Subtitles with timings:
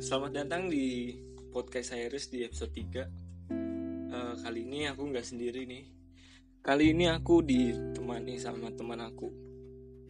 [0.00, 1.14] selamat datang di
[1.52, 3.28] podcast Cyrus di episode 3
[4.10, 5.84] Eh, Kali ini aku nggak sendiri nih
[6.60, 9.28] Kali ini aku ditemani sama teman aku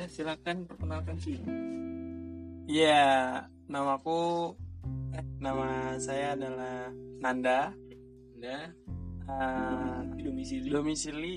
[0.00, 1.36] Ya silakan perkenalkan sih
[2.70, 4.54] Iya, namaku
[5.12, 6.88] eh, nama saya adalah
[7.18, 7.74] Nanda.
[8.38, 8.58] Anda
[9.30, 11.34] Eh, di domisili domisili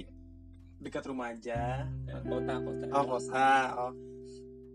[0.82, 1.86] dekat rumah aja.
[2.26, 3.52] kota kota Oh, kota.
[3.78, 3.94] Oh.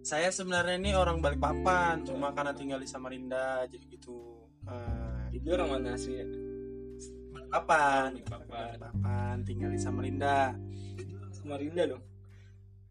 [0.09, 4.41] Saya sebenarnya ini orang Balikpapan, cuma karena tinggal di Samarinda jadi gitu.
[4.65, 6.25] Eh, Itu orang mana sih ya?
[7.37, 8.17] Balikpapan.
[8.17, 8.49] Balikpapan.
[8.49, 10.57] Balikpapan, tinggal di Samarinda.
[11.29, 12.05] Samarinda dong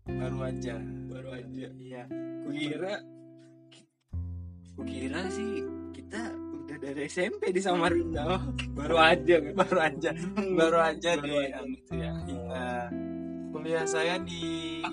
[0.06, 0.78] Baru aja.
[1.10, 2.04] Baru aja Iya.
[2.46, 2.96] Kukira
[4.78, 5.66] Kukira sih
[5.98, 8.44] kita udah dari SMP di Samarinda oh,
[8.78, 10.10] Baru aja kan Baru aja.
[10.54, 12.70] Baru aja Baru di aja gitu ya Iya.
[13.58, 14.42] Kuliah saya di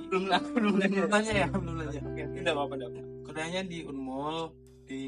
[0.08, 2.00] Belum lah, belum nanya ya, belum nanya.
[2.00, 2.22] Oke.
[2.40, 4.54] Tidak apa-apa, tidak apa kuliahnya di Unmul
[4.86, 5.02] di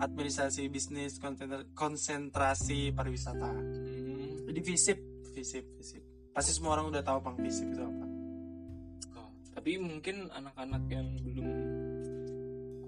[0.00, 3.52] administrasi bisnis konsentra- konsentrasi pariwisata.
[3.52, 4.48] Hmm.
[4.48, 4.98] jadi visip.
[5.36, 6.00] Visip visip.
[6.32, 8.06] Pasti semua orang udah tahu pang visip itu apa.
[9.20, 11.48] Oh, tapi mungkin anak-anak yang belum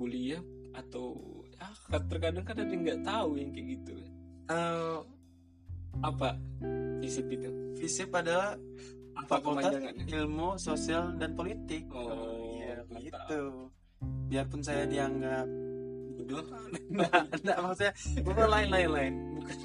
[0.00, 0.40] kuliah
[0.72, 1.12] atau
[1.52, 1.68] ya
[2.08, 3.92] terkadang kan ada yang nggak tahu yang kayak gitu.
[4.48, 4.98] Eh,
[6.02, 6.38] apa?
[7.02, 7.50] Visip itu?
[7.78, 8.54] Visip adalah
[9.18, 9.74] apa fakultas
[10.06, 11.90] ilmu sosial dan politik.
[11.90, 13.02] Oh, iya mantap.
[13.02, 13.42] gitu.
[14.30, 15.46] Biarpun saya dianggap
[16.18, 16.44] bodoh.
[16.94, 19.14] Nggak, nggak, maksudnya bukan lain lain lain.
[19.38, 19.56] Bukan.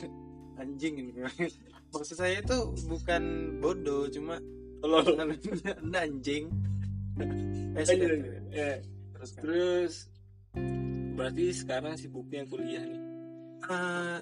[0.53, 1.11] Anjing ini.
[1.93, 2.57] Maksud saya itu
[2.89, 3.23] bukan
[3.61, 4.41] bodoh cuma.
[4.83, 6.49] Anda anjing.
[8.53, 8.77] Eh,
[9.13, 9.93] terus terus
[11.13, 13.02] berarti sekarang sibuknya kuliah nih
[13.63, 14.17] Eh,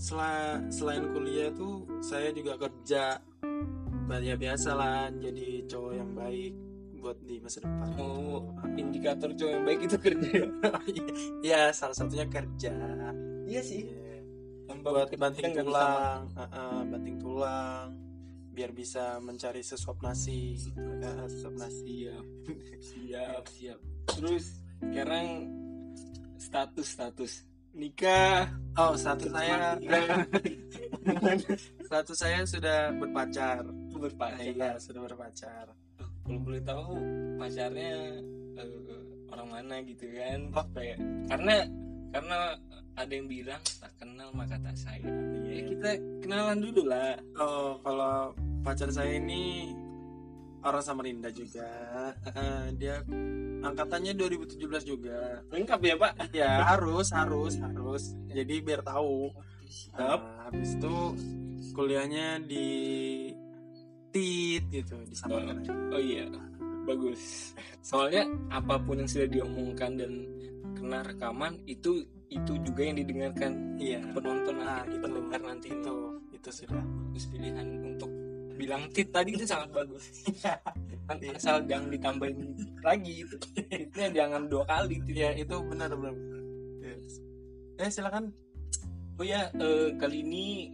[0.00, 3.20] sela- selain kuliah tuh saya juga kerja.
[4.08, 6.52] Ya biasa lah jadi cowok yang baik
[6.98, 7.88] buat di masa depan.
[8.00, 8.40] Oh
[8.74, 10.40] indikator cowok yang baik itu kerja.
[11.52, 12.72] Ya salah satunya kerja.
[13.44, 13.84] Iya sih.
[14.64, 17.88] Tanpa buat banting bisa tulang uh-uh, banting tulang
[18.52, 20.56] biar bisa mencari sesuap nasi.
[20.98, 22.24] Ya, sesuap nasi siap
[22.80, 23.78] siap siap.
[24.16, 24.44] Terus
[24.80, 25.26] sekarang
[26.40, 27.32] status status
[27.78, 28.50] nikah.
[28.74, 29.78] Oh status saya.
[31.86, 33.62] status saya sudah berpacar.
[33.94, 34.42] Berpacar.
[34.42, 35.70] Iya sudah berpacar.
[35.98, 36.98] Kalau boleh tahu
[37.38, 38.20] pacarnya
[38.58, 38.70] eh,
[39.30, 40.38] orang mana gitu kan?
[40.52, 40.66] Oh.
[40.74, 40.98] kayak
[41.30, 41.54] karena
[42.12, 42.38] karena
[42.98, 45.46] ada yang bilang tak kenal maka tak sayang.
[45.46, 45.90] Ya kita
[46.20, 47.14] kenalan dulu lah.
[47.38, 48.34] Oh, kalau
[48.66, 49.72] pacar saya ini
[50.66, 51.70] orang Samarinda juga.
[52.34, 52.98] Eh, dia
[53.60, 55.42] angkatannya 2017 juga.
[55.48, 58.02] lengkap ya pak Ya, harus, harus, harus.
[58.28, 59.30] Jadi biar tahu.
[59.68, 59.98] Siap.
[59.98, 60.96] Nah, habis itu
[61.72, 62.68] kuliahnya di
[64.08, 65.68] TIT gitu, di Samarinda.
[65.92, 66.24] oh iya
[66.82, 67.52] bagus
[67.84, 70.24] soalnya apa pun yang sudah diomongkan dan
[70.72, 74.00] kena rekaman itu itu juga yang didengarkan Iya.
[74.10, 75.94] penonton Nah, nanti itu pendengar nanti itu
[76.32, 76.80] itu sudah.
[76.80, 78.10] bagus pilihan untuk
[78.56, 80.04] bilang tit tadi itu sangat bagus
[81.08, 82.52] Kan asal jangan ditambahin
[82.84, 85.16] lagi itu jangan dua kali tit.
[85.16, 86.14] Ya, itu benar benar.
[86.84, 87.24] Yes.
[87.80, 88.30] Eh, silakan.
[89.18, 90.70] oh ya eh, kali ini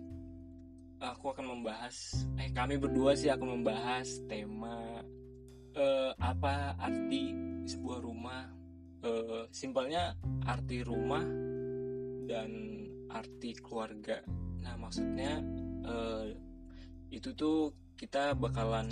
[1.01, 5.01] aku akan membahas eh kami berdua sih akan membahas tema
[5.73, 7.33] eh, apa arti
[7.65, 8.45] sebuah rumah
[9.05, 10.17] Eh, simpelnya
[10.49, 11.21] arti rumah
[12.25, 12.51] dan
[13.13, 14.25] arti keluarga
[14.65, 15.45] nah maksudnya
[15.85, 16.33] eh,
[17.13, 18.91] itu tuh kita bakalan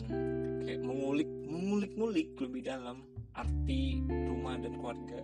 [0.63, 3.03] kayak mengulik mengulik-ngulik lebih dalam
[3.35, 5.21] arti rumah dan keluarga.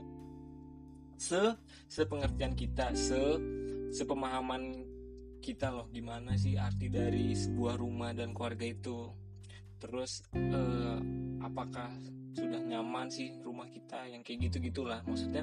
[1.19, 1.55] Se
[1.91, 3.19] sepengertian kita se
[3.95, 4.87] sepemahaman
[5.39, 9.09] kita loh gimana sih arti dari sebuah rumah dan keluarga itu.
[9.79, 10.99] Terus eh,
[11.39, 11.91] apakah
[12.35, 15.43] sudah nyaman sih rumah kita yang kayak gitu gitulah maksudnya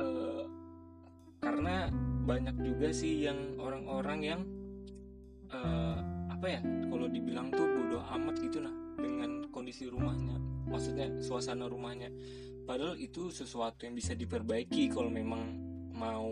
[0.00, 0.44] eh,
[1.40, 1.92] karena
[2.24, 4.40] banyak juga sih yang orang-orang yang
[5.52, 5.93] eh,
[6.44, 6.62] apa ya
[6.92, 10.36] kalau dibilang tuh bodoh amat gitu nah dengan kondisi rumahnya
[10.68, 12.10] maksudnya suasana rumahnya.
[12.64, 15.44] Padahal itu sesuatu yang bisa diperbaiki kalau memang
[15.94, 16.28] mau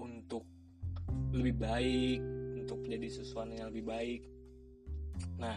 [0.00, 0.44] untuk
[1.32, 2.20] lebih baik
[2.64, 4.20] untuk menjadi sesuatu yang lebih baik.
[5.38, 5.56] Nah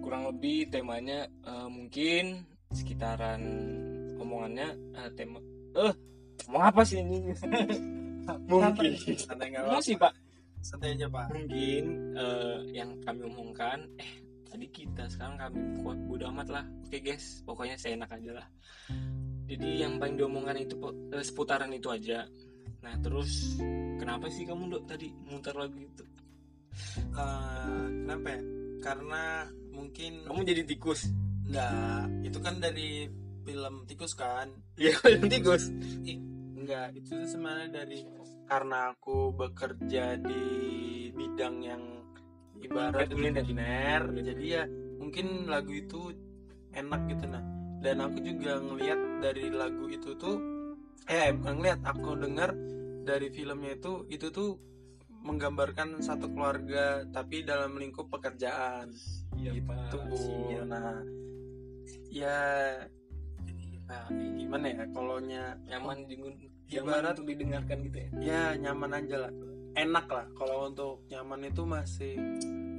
[0.00, 3.40] kurang lebih temanya eh, mungkin sekitaran
[4.16, 5.38] omongannya eh, tema
[5.76, 5.94] eh
[6.48, 7.30] mau apa sih ini?
[8.50, 8.94] Mungkin.
[9.18, 10.12] Santai nggak Enggak sih pak
[10.60, 11.26] Santai aja, Pak.
[11.32, 11.84] mungkin
[12.14, 14.12] eh, yang kami omongkan eh
[14.50, 18.46] tadi kita sekarang kami kuat bodo amat lah oke guys pokoknya saya enak aja lah
[19.46, 20.74] jadi yang paling diomongkan itu
[21.14, 22.26] eh, seputaran itu aja
[22.82, 23.62] nah terus
[24.02, 26.02] kenapa sih kamu dok tadi muter lagu itu
[27.10, 28.40] Eh, kenapa ya?
[28.80, 29.24] Karena
[29.70, 31.00] mungkin kamu jadi tikus
[31.50, 33.10] enggak, itu kan dari
[33.42, 34.48] film tikus kan.
[34.78, 34.94] Iya,
[35.26, 35.66] tikus.
[36.54, 37.98] enggak itu sebenarnya dari
[38.50, 40.44] karena aku bekerja di
[41.14, 41.82] bidang yang
[42.58, 44.10] ibarat Kuliner.
[44.10, 44.62] jadi ya
[44.98, 46.10] mungkin lagu itu
[46.74, 47.42] enak gitu nah
[47.80, 50.36] dan aku juga ngelihat dari lagu itu tuh
[51.06, 52.50] eh bukan ngeliat aku dengar
[53.06, 54.58] dari filmnya itu itu tuh
[55.22, 58.90] menggambarkan satu keluarga tapi dalam lingkup pekerjaan
[59.40, 59.98] Iya, gitu.
[60.20, 60.68] Siap.
[60.68, 61.00] nah
[62.12, 62.40] ya
[63.88, 66.04] nah gimana ya kalaunya nyaman
[66.70, 68.08] di Ibarat- untuk didengarkan gitu ya?
[68.22, 69.32] Ya nyaman aja lah.
[69.74, 70.26] Enak lah.
[70.38, 72.14] Kalau untuk nyaman itu masih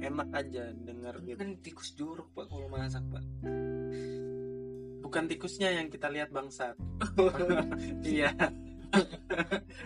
[0.00, 1.38] enak aja denger gitu.
[1.38, 3.24] kan tikus jorok pak kalau masak pak.
[5.04, 6.74] Bukan tikusnya yang kita lihat bangsat.
[8.02, 8.32] Iya.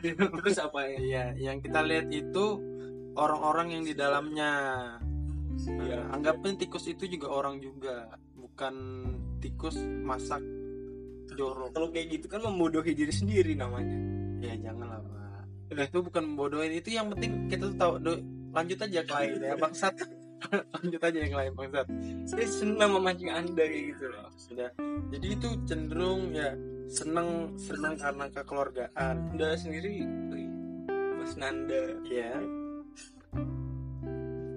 [0.02, 0.98] Terus apa ya?
[0.98, 2.62] Iya yang kita lihat itu
[3.18, 4.52] orang-orang yang di dalamnya.
[5.66, 5.98] Iya.
[6.06, 8.14] Nah, anggapnya tikus itu juga orang juga.
[8.38, 8.74] Bukan
[9.42, 10.40] tikus masak
[11.36, 13.96] jorok kalau kayak gitu kan membodohi diri sendiri namanya.
[14.40, 15.86] Ya janganlah pak.
[15.86, 17.92] Itu bukan membodohin itu yang penting kita tuh tahu.
[18.00, 18.24] Do-
[18.56, 19.94] lanjut aja ke lain ya bangsat.
[20.76, 21.86] Lanjut aja yang lain bangsat.
[22.28, 24.28] Saya senang memancing anda kayak gitu loh.
[24.36, 24.70] Sudah.
[25.12, 26.52] Jadi itu cenderung ya
[26.86, 29.16] seneng seneng karena kekeluargaan.
[29.32, 30.04] Anda sendiri
[31.20, 31.98] mas Nanda.
[32.08, 32.36] Ya.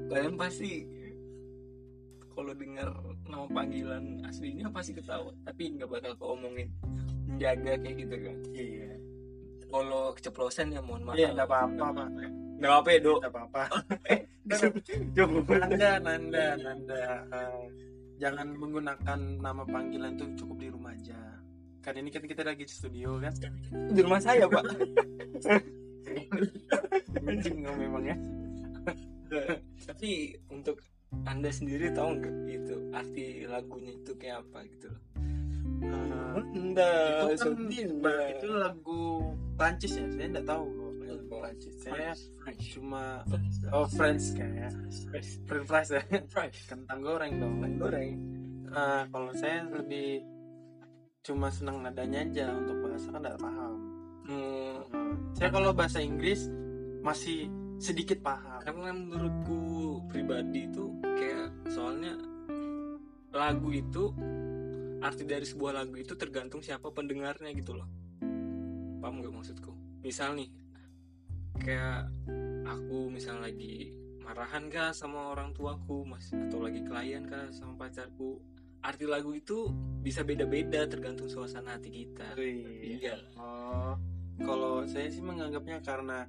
[0.09, 0.83] Kalian pasti
[2.33, 2.87] kalau dengar
[3.29, 6.69] nama panggilan aslinya pasti ketawa tapi nggak bakal keomongin
[7.29, 8.37] menjaga kayak gitu kan.
[8.57, 8.91] Iya.
[9.69, 11.15] Kalau keceplosan ya mohon maaf.
[11.15, 12.09] Iya, nggak apa-apa, Pak.
[12.59, 13.17] nggak apa ya dok.
[13.21, 13.63] Tidak apa-apa.
[15.15, 15.53] Coba.
[15.61, 17.01] Nanda nanda nanda.
[17.29, 17.63] Eh,
[18.19, 21.37] jangan menggunakan nama panggilan tuh cukup di rumah aja.
[21.79, 23.31] Kan ini kan kita lagi di studio kan?
[23.93, 24.65] Di rumah saya pak.
[27.29, 28.17] Anjing nggak memang ya.
[29.85, 30.81] Tapi untuk
[31.25, 35.01] anda sendiri tahu nggak gitu arti lagunya itu kayak apa gitu loh?
[36.39, 36.89] Anda
[37.33, 37.53] itu kan
[38.35, 39.01] itu lagu
[39.57, 40.05] Prancis ya?
[40.13, 41.75] Saya nggak tahu loh lagu Oh, Prancis.
[41.81, 42.11] Saya
[42.41, 42.65] French.
[42.73, 43.03] cuma
[43.73, 44.71] oh French kayak
[45.09, 45.29] French.
[45.45, 46.01] French fries ya?
[46.33, 46.57] French.
[46.65, 47.55] kentang goreng dong.
[47.77, 48.11] Goreng.
[48.69, 50.21] Nah, kalau saya lebih
[51.25, 52.45] cuma senang nadanya aja.
[52.53, 53.75] Untuk bahasa kan nggak paham.
[54.29, 54.77] Hmm,
[55.37, 56.49] saya kalau bahasa Inggris
[57.01, 58.59] masih sedikit paham.
[58.61, 59.59] Karena menurutku
[60.11, 62.13] pribadi itu kayak soalnya
[63.31, 64.11] lagu itu
[64.99, 67.87] arti dari sebuah lagu itu tergantung siapa pendengarnya gitu loh.
[68.99, 69.71] Paham nggak maksudku?
[70.03, 70.51] Misal nih
[71.59, 72.07] kayak
[72.67, 73.91] aku misal lagi
[74.23, 78.39] marahan kah sama orang tuaku mas atau lagi klien kah sama pacarku
[78.79, 79.67] arti lagu itu
[79.99, 82.37] bisa beda-beda tergantung suasana hati kita.
[82.39, 82.99] Wih.
[82.99, 83.19] iya.
[83.35, 83.99] Oh,
[84.39, 86.23] kalau saya sih menganggapnya karena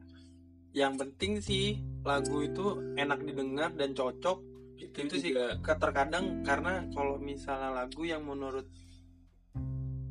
[0.71, 4.39] yang penting sih lagu itu enak didengar dan cocok.
[4.81, 8.65] Itu, itu sih terkadang karena kalau misalnya lagu yang menurut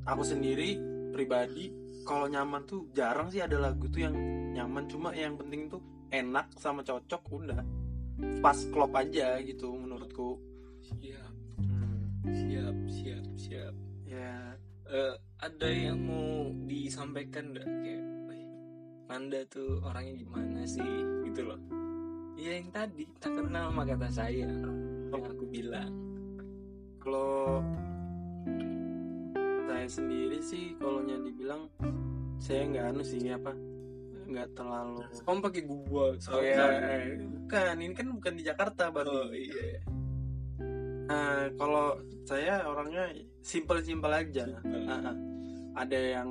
[0.06, 0.78] aku sendiri
[1.10, 1.74] pribadi
[2.06, 4.16] kalau nyaman tuh jarang sih ada lagu tuh yang
[4.54, 4.86] nyaman.
[4.86, 5.82] Cuma yang penting tuh
[6.14, 7.62] enak sama cocok udah.
[8.44, 10.38] Pas klop aja gitu menurutku.
[10.86, 11.34] Siap.
[11.60, 13.74] Hmm, siap siap siap.
[14.06, 14.54] Ya.
[14.90, 18.19] Eh, ada yang mau disampaikan nggak kayak "Wih,
[19.10, 20.86] Nanda tuh orangnya gimana sih?
[21.26, 21.58] Gitu loh.
[22.38, 23.10] Ya yang tadi.
[23.18, 24.46] Tak kenal sama kata saya.
[25.10, 25.92] Yang aku bilang.
[27.02, 27.66] Kalau
[29.66, 31.66] saya sendiri sih kalau dibilang
[32.38, 33.54] saya nggak anu sih apa
[34.30, 36.66] nggak terlalu kamu pakai gua oh soalnya.
[36.68, 39.80] Ya bukan ini kan bukan di Jakarta baru oh iya.
[41.10, 43.10] Nah, kalau saya orangnya
[43.42, 44.46] simpel-simpel aja.
[44.46, 44.86] Simpel.
[44.86, 45.16] Ah, ah.
[45.82, 46.30] Ada yang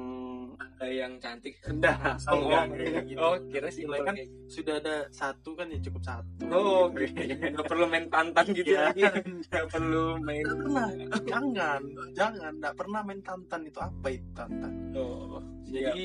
[0.58, 1.54] ada yang cantik.
[1.66, 1.96] Rendah,
[2.26, 3.18] oh, enggak, kayak gitu.
[3.18, 6.42] oh kira sih Kan kayak- sudah ada satu kan ya cukup satu.
[6.48, 7.14] oh Gitu.
[7.14, 7.50] oke.
[7.54, 8.82] Nggak perlu main tantan gitu Iya.
[8.86, 9.02] lagi
[9.44, 10.88] nggak perlu main Nggak pernah,
[11.24, 11.80] jangan,
[12.12, 13.60] jangan, nggak pernah main tantan.
[13.64, 14.72] Itu apa itu tantan.
[14.94, 16.04] oh Jadi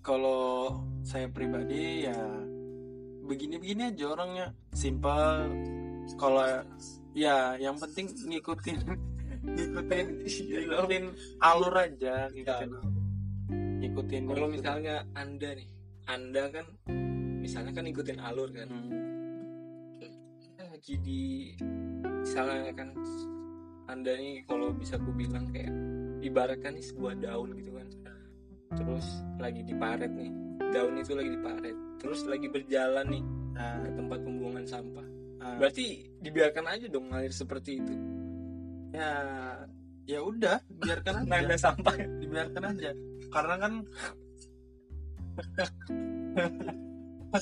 [0.00, 0.42] kalau
[1.00, 2.18] saya pribadi ya
[3.22, 5.46] begini-begini aja orangnya, simpel.
[6.14, 6.42] Kalau
[7.14, 8.78] ya yang penting ngikutin
[9.46, 11.04] ngikutin ngikutin
[11.38, 12.70] alur aja ngikutin
[13.82, 15.66] ngikutin kalau misalnya anda nih
[16.06, 16.66] anda kan
[17.42, 18.70] misalnya kan ikutin alur kan.
[18.70, 18.94] Hmm,
[20.62, 21.50] lagi di
[22.22, 22.94] misalnya kan
[23.90, 25.74] anda nih kalau bisa ku bilang kayak
[26.22, 27.90] ibaratkan nih sebuah daun gitu kan.
[28.78, 29.06] Terus
[29.42, 30.30] lagi diparet nih
[30.70, 33.22] daun itu lagi diparet terus lagi berjalan nih
[33.58, 35.06] nah, ke tempat pembuangan sampah.
[35.42, 37.94] Nah, berarti dibiarkan aja dong ngalir seperti itu.
[38.94, 39.10] Ya
[40.06, 41.58] ya udah biarkan aja.
[41.58, 41.98] sampah.
[41.98, 42.94] Dibiarkan aja
[43.32, 43.72] karena kan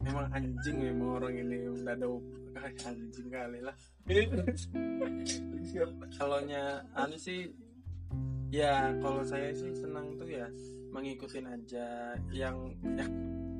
[0.00, 2.08] memang anjing memang orang ini udah ada
[2.90, 3.76] anjing kali lah.
[6.18, 7.46] Kalau nya anu sih
[8.50, 10.50] ya kalau saya sih senang tuh ya
[10.90, 13.06] mengikutin aja yang ya,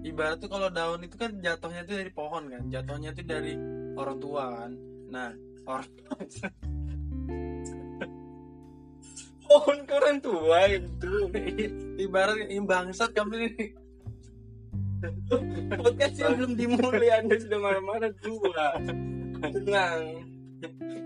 [0.02, 3.54] ibarat tuh kalau daun itu kan jatuhnya tuh dari pohon kan jatuhnya tuh dari
[3.94, 4.74] orang tua kan.
[5.14, 5.30] Nah
[5.70, 5.86] orang
[9.50, 11.14] pohon ke orang tua itu
[11.98, 13.66] ibarat yang bangsat kamu ini.
[15.74, 18.66] Podcastnya belum dimulai anda sudah marah-marah dua.
[19.42, 20.00] Tenang.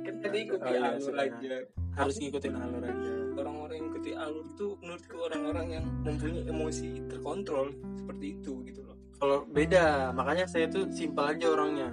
[0.05, 1.55] Kan tadi ikuti Oh, iya, alur aja.
[1.95, 3.13] Harus ngikutin alur aja.
[3.39, 8.97] Orang-orang yang ikuti alur itu menurutku orang-orang yang mempunyai emosi terkontrol seperti itu gitu loh.
[9.15, 11.89] Kalau beda makanya saya tuh simpel aja orangnya.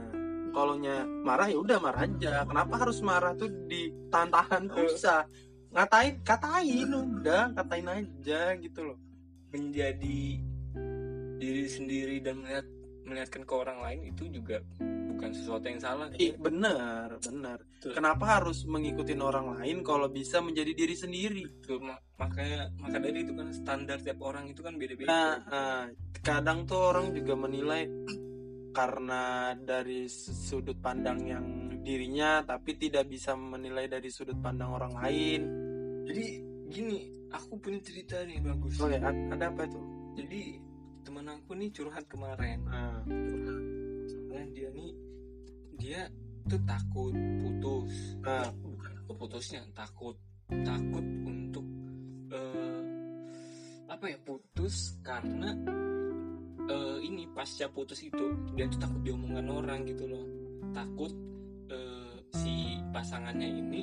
[0.51, 0.75] Kalau
[1.23, 2.43] marah ya udah marah aja.
[2.43, 4.67] Kenapa harus marah tuh ditahan-tahan?
[4.67, 5.23] Nggak usah
[5.71, 8.99] ngatain katain udah katain aja gitu loh.
[9.51, 10.39] Menjadi
[11.41, 12.65] diri sendiri dan melihat
[13.01, 14.61] melihatkan ke orang lain itu juga
[15.11, 17.97] bukan sesuatu yang salah Ih, bener bener Betul.
[17.97, 21.43] kenapa harus mengikuti orang lain kalau bisa menjadi diri sendiri?
[21.81, 25.09] Ma- makanya maka dari itu kan standar tiap orang itu kan beda-beda.
[25.09, 25.83] Nah, nah,
[26.21, 27.89] kadang tuh orang juga menilai
[28.77, 31.45] karena dari sudut pandang yang
[31.81, 35.41] dirinya tapi tidak bisa menilai dari sudut pandang orang lain.
[36.05, 36.25] Jadi
[36.71, 36.99] gini
[37.33, 38.77] aku punya cerita nih bagus.
[38.77, 39.81] Oke ada apa itu
[40.15, 40.41] jadi
[41.01, 42.59] teman aku nih curhat kemarin.
[42.67, 43.63] Nah, curhat.
[44.07, 44.91] Soalnya dia nih
[45.79, 46.01] dia
[46.45, 47.93] tuh takut putus.
[48.21, 50.15] Nah, bukan putusnya takut
[50.51, 51.65] takut untuk
[52.31, 52.81] eh,
[53.87, 55.55] apa ya putus karena
[56.67, 60.25] eh, ini pasca putus itu dia tuh takut diomongkan orang gitu loh.
[60.71, 61.11] Takut
[61.71, 63.81] eh, si pasangannya ini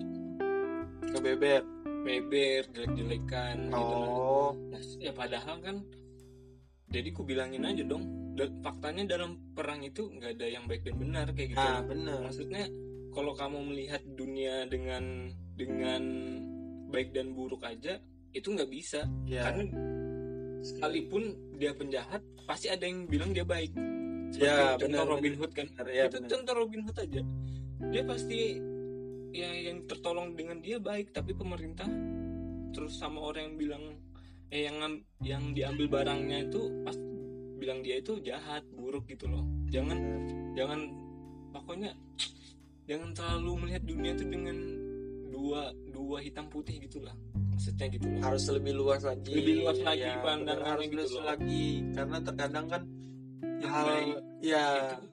[1.12, 1.62] kebeber.
[1.98, 4.08] Beber jelek-jelekan gitu loh.
[4.08, 4.50] oh.
[4.70, 5.76] Nah, ya padahal kan
[6.88, 8.32] jadi ku bilangin aja dong
[8.64, 11.60] faktanya dalam perang itu nggak ada yang baik dan benar kayak gitu.
[11.60, 12.64] Nah bener maksudnya
[13.12, 16.02] kalau kamu melihat dunia dengan dengan
[16.88, 17.98] baik dan buruk aja
[18.32, 19.04] itu nggak bisa.
[19.26, 19.42] Ya.
[19.50, 19.68] Karena
[20.62, 23.74] sekalipun dia penjahat pasti ada yang bilang dia baik.
[24.28, 25.66] Seperti Ya, contoh benar, Robin Hood kan.
[25.72, 26.30] Bener, ya, itu bener.
[26.30, 27.22] contoh Robin Hood aja
[27.90, 28.58] dia pasti
[29.30, 31.86] ya yang tertolong dengan dia baik tapi pemerintah
[32.72, 33.84] terus sama orang yang bilang
[34.48, 34.76] eh yang
[35.20, 36.96] yang diambil barangnya itu pas
[37.58, 39.44] bilang dia itu jahat buruk gitu loh.
[39.68, 39.98] Jangan
[40.54, 40.80] jangan
[41.52, 41.90] pokoknya
[42.88, 44.56] jangan terlalu melihat dunia itu dengan
[45.28, 47.12] dua dua hitam putih gitulah.
[47.52, 48.20] Maksudnya gitu loh.
[48.24, 49.34] Harus lebih luas lagi.
[49.34, 51.24] Lebih luas lagi Ya, pandangannya bener, harus gitu luas loh.
[51.26, 51.66] lagi.
[51.92, 52.82] Karena terkadang kan
[53.58, 53.86] Yang hal
[54.40, 54.66] ya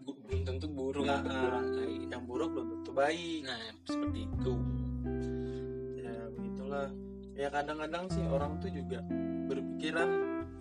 [0.06, 1.06] itu belum tentu buruk.
[1.06, 1.22] Nah,
[2.10, 3.42] yang buruk belum tentu baik.
[3.46, 4.54] Nah seperti itu.
[6.02, 6.90] Ya begitulah.
[7.36, 9.00] Ya kadang-kadang sih orang tuh juga
[9.46, 10.10] berpikiran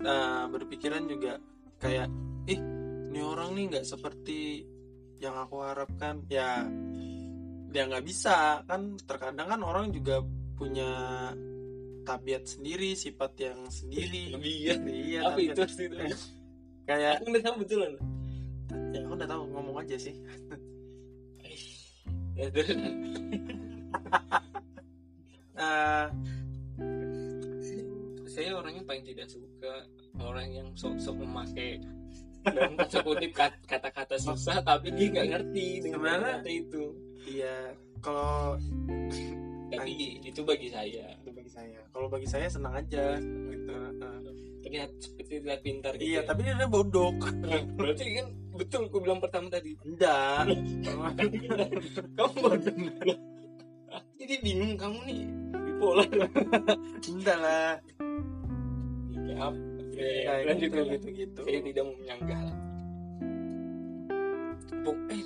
[0.04, 1.40] nah berpikiran juga
[1.80, 2.12] kayak
[2.44, 2.60] ih
[3.14, 4.64] ini orang nih nggak seperti
[5.18, 6.22] yang aku harapkan.
[6.28, 6.66] Ya
[7.70, 8.62] dia nggak bisa.
[8.68, 10.20] Kan terkadang kan orang juga
[10.54, 10.90] punya
[12.04, 14.36] tabiat sendiri sifat yang sendiri.
[14.38, 15.88] Iya iya apa itu sih
[16.88, 17.96] kayak aku betulan
[18.92, 20.14] ya aku udah tahu ngomong aja sih.
[22.34, 22.70] Ya, terus.
[25.54, 26.06] Eh,
[28.26, 29.86] saya orangnya paling tidak suka
[30.18, 31.78] orang yang sok-sok memakai
[32.42, 36.84] dalam kata kutip kat- kata-kata susah tapi dia nggak ngerti dengan Sebenarnya- kata itu.
[37.24, 37.56] iya
[38.02, 38.58] kalau
[39.70, 41.06] tapi itu bagi saya.
[41.22, 41.80] Itu bagi saya.
[41.94, 43.70] Kalau bagi saya senang aja gitu.
[43.70, 44.18] Eh,
[44.74, 46.26] terlihat seperti terlihat pintar gitu iya ya.
[46.26, 48.26] tapi dia bodoh Nah, berarti kan
[48.58, 49.74] betul aku bilang pertama tadi.
[49.86, 50.50] Enggak.
[52.18, 52.74] Kamu bodoh
[54.18, 55.20] jadi bingung kamu nih
[55.52, 56.08] bipolar.
[57.04, 57.76] Enggak lah.
[59.14, 61.40] Ya, Oke, Nah, lanjut gitu, gitu, gitu.
[61.44, 62.40] saya tidak mau menyanggah.
[62.42, 62.56] Lah
[65.12, 65.22] eh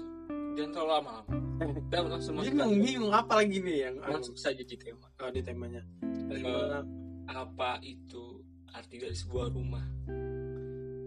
[0.59, 1.17] jangan terlalu lama
[1.59, 3.13] kita langsung masuk bingung bingung.
[3.15, 5.83] Apa lagi nih yang masuk saja di tema oh, di temanya.
[6.29, 6.83] Eh,
[7.29, 8.38] apa itu
[8.73, 9.85] arti dari sebuah rumah.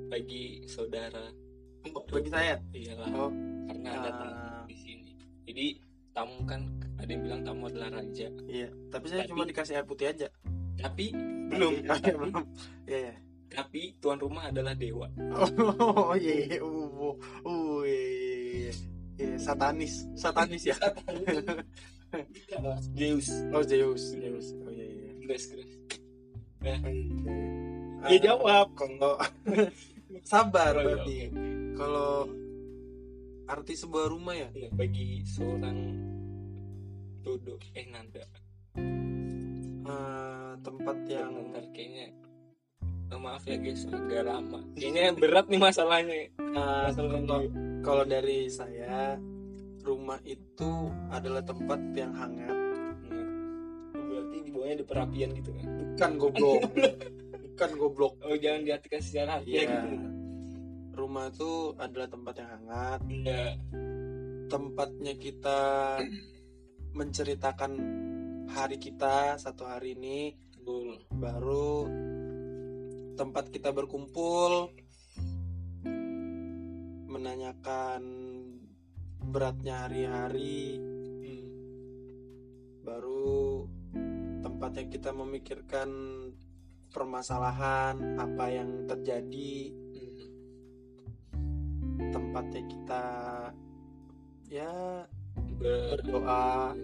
[0.08, 1.24] Bagi saudara.
[2.08, 2.56] Bagi saya?
[2.72, 3.08] Iyalah.
[3.12, 3.32] Oh.
[3.68, 4.18] Karena ada Ah.
[4.20, 4.36] tamu
[4.68, 5.12] di sini.
[5.48, 5.66] Jadi
[6.12, 6.62] tamu kan
[7.00, 8.28] ada yang bilang tamu adalah raja.
[8.46, 10.28] Iya tapi saya Tapi- cuma dikasih air putih aja.
[10.78, 11.06] Tapi
[11.48, 11.72] belum.
[11.88, 12.44] oh, iya, belum.
[12.86, 13.16] Iya iya.
[13.52, 15.08] tapi tuan rumah adalah dewa.
[15.36, 16.60] Oh iya iya.
[16.64, 18.72] Uh, uh, iya, iya,
[19.20, 19.36] iya.
[19.36, 20.08] satanis.
[20.16, 20.76] Satanis ya.
[22.98, 23.28] Zeus.
[23.52, 24.04] Oh Zeus.
[24.16, 24.48] Zeus.
[24.60, 25.12] Oh iya iya
[26.62, 26.82] Grace
[28.02, 28.08] Iya.
[28.08, 28.74] Dia jawab.
[28.74, 29.14] kalau
[30.32, 31.30] sabar Oh, berarti.
[31.74, 32.14] kalau
[33.46, 34.50] arti sebuah rumah ya?
[34.54, 35.78] Ya, bagi seorang
[37.22, 38.26] dodo eh nanda
[39.82, 42.10] eh, tempat yang bentar kayaknya.
[43.12, 44.64] Oh, maaf ya guys agak lama.
[44.74, 46.16] Kayaknya berat nih masalahnya.
[46.32, 47.22] Eh, masalah
[47.82, 49.18] kalau dari saya
[49.82, 52.58] rumah itu adalah tempat yang hangat
[54.32, 55.68] nanti di bawahnya ada perapian gitu kan.
[55.68, 56.62] Bukan goblok.
[57.52, 58.14] Bukan goblok.
[58.24, 59.80] Oh jangan diartikan secara harfiah Iya.
[59.92, 60.08] gitu.
[60.96, 63.02] Rumah itu adalah tempat yang hangat.
[63.12, 63.44] Iya.
[64.52, 65.60] tempatnya kita
[66.92, 67.72] menceritakan
[68.52, 70.36] hari kita satu hari ini.
[70.60, 71.00] Betul.
[71.12, 71.88] Baru
[73.16, 74.72] tempat kita berkumpul
[77.12, 78.04] menanyakan
[79.24, 80.80] beratnya hari-hari.
[81.22, 81.48] Hmm.
[82.82, 83.70] baru
[84.62, 85.90] tempatnya kita memikirkan
[86.94, 89.74] permasalahan apa yang terjadi
[92.14, 93.06] tempatnya kita
[94.54, 95.02] ya
[95.58, 96.78] Ber- berdoa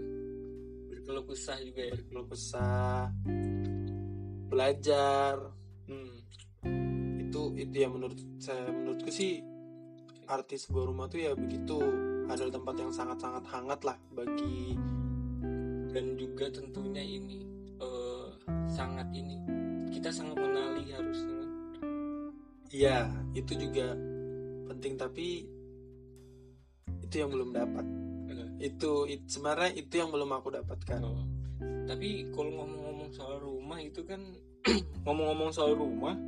[0.90, 1.94] berkeluh kesah juga ya?
[1.94, 3.14] berkeluh kesah
[4.50, 5.38] belajar.
[5.86, 6.18] Hmm.
[7.30, 9.38] itu itu yang menurut saya menurutku sih
[10.26, 11.78] arti sebuah rumah tuh ya begitu.
[12.26, 14.74] Adalah tempat yang sangat-sangat hangat lah bagi
[15.94, 17.47] dan juga tentunya ini
[18.68, 19.36] sangat ini.
[19.90, 21.50] Kita sangat mengenali harusnya kan?
[22.68, 22.98] Iya
[23.34, 23.96] itu juga
[24.68, 25.28] penting tapi
[27.02, 27.86] itu yang belum dapat.
[28.28, 31.02] Eh, itu, it- sebenarnya itu yang belum aku dapatkan.
[31.04, 31.24] Oh.
[31.88, 34.20] tapi kalau ngomong-ngomong soal rumah itu kan
[35.08, 36.20] ngomong-ngomong soal rumah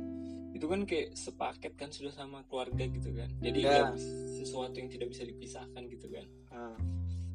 [0.50, 3.28] itu kan kayak sepaket kan sudah sama keluarga gitu kan?
[3.38, 3.92] Jadi Ya.
[4.34, 6.24] sesuatu yang tidak bisa dipisahkan gitu kan?
[6.48, 6.74] Nah,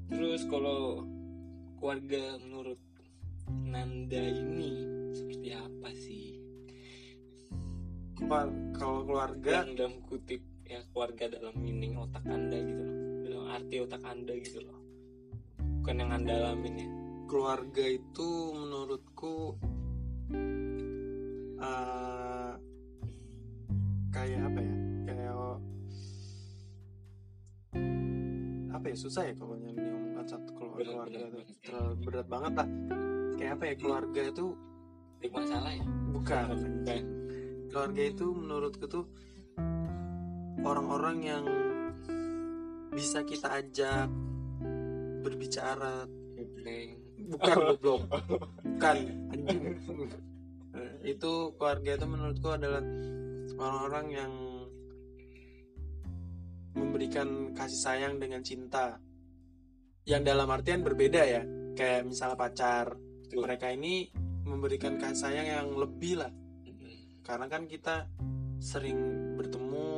[0.10, 1.06] terus kalau
[1.78, 2.82] keluarga menurut
[3.48, 4.72] Nanda ini
[5.14, 6.26] seperti apa sih?
[8.16, 9.62] Keluar- kalau keluarga?
[9.62, 12.96] Yang dalam kutip ya keluarga dalam meaning otak anda gitu loh.
[13.22, 14.80] Dalam arti otak anda gitu loh.
[15.82, 16.90] Bukan yang anda alamin ya.
[17.26, 19.36] Keluarga itu menurutku
[21.58, 22.52] eh,
[24.10, 24.76] kayak apa ya?
[25.04, 25.34] Kayak
[28.72, 28.96] apa ya?
[28.96, 31.36] Susah ya kalau diomongkan satu keluarga Berat, keluarga berat itu.
[31.36, 31.58] banget.
[31.62, 32.70] terlalu berat banget lah
[33.36, 34.48] kayak apa ya keluarga itu
[35.32, 35.86] masalah ya?
[36.14, 36.46] Bukan.
[36.82, 37.04] Bukan.
[37.70, 39.06] Keluarga itu menurutku tuh
[40.62, 41.46] orang-orang yang
[42.94, 44.08] bisa kita ajak
[45.26, 46.06] berbicara.
[47.26, 47.56] Bukan.
[47.74, 48.02] Goblok.
[48.64, 48.98] Bukan.
[49.34, 49.62] Anjing
[51.16, 52.82] itu keluarga itu menurutku adalah
[53.56, 54.34] orang-orang yang
[56.76, 59.00] memberikan kasih sayang dengan cinta.
[60.06, 61.42] Yang dalam artian berbeda ya.
[61.76, 63.42] Kayak misalnya pacar Betul.
[63.42, 64.10] mereka ini
[64.46, 66.32] memberikan kasih sayang yang lebih lah.
[67.26, 68.06] Karena kan kita
[68.62, 69.90] sering bertemu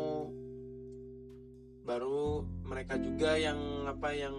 [1.83, 4.35] baru mereka juga yang apa yang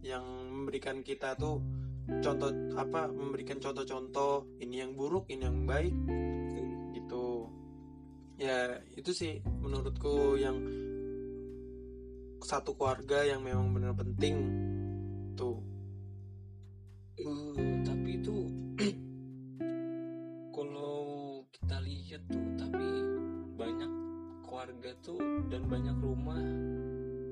[0.00, 1.60] yang memberikan kita tuh
[2.22, 5.96] contoh apa memberikan contoh-contoh ini yang buruk ini yang baik.
[6.92, 7.26] Gitu.
[8.36, 10.60] Ya itu sih menurutku yang
[12.44, 14.36] satu keluarga yang memang benar penting
[15.34, 15.56] tuh.
[17.16, 17.65] Eh,
[24.66, 26.42] keluarga tuh dan banyak rumah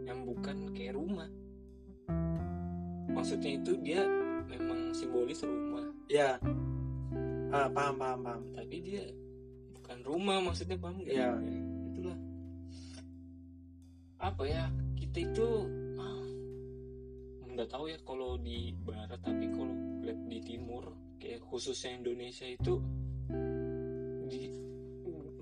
[0.07, 1.27] yang bukan kayak rumah.
[3.11, 4.07] Maksudnya itu dia
[4.47, 5.83] memang simbolis rumah.
[6.07, 6.39] Ya.
[7.51, 8.43] Ah, paham paham paham.
[8.55, 9.03] Tapi dia
[9.75, 11.11] bukan rumah maksudnya paham nggak?
[11.11, 11.31] Iya.
[11.91, 12.19] itulah.
[14.23, 15.49] Apa ya kita itu
[15.99, 16.27] ah,
[17.51, 19.75] nggak tahu ya kalau di barat tapi kalau
[20.07, 20.87] lihat di timur
[21.19, 22.79] kayak khususnya Indonesia itu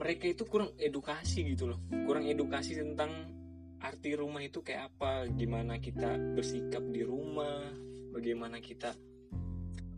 [0.02, 1.78] mereka itu kurang edukasi gitu loh.
[2.10, 3.30] Kurang edukasi tentang
[3.78, 7.70] arti rumah itu kayak apa gimana kita bersikap di rumah
[8.10, 8.90] bagaimana kita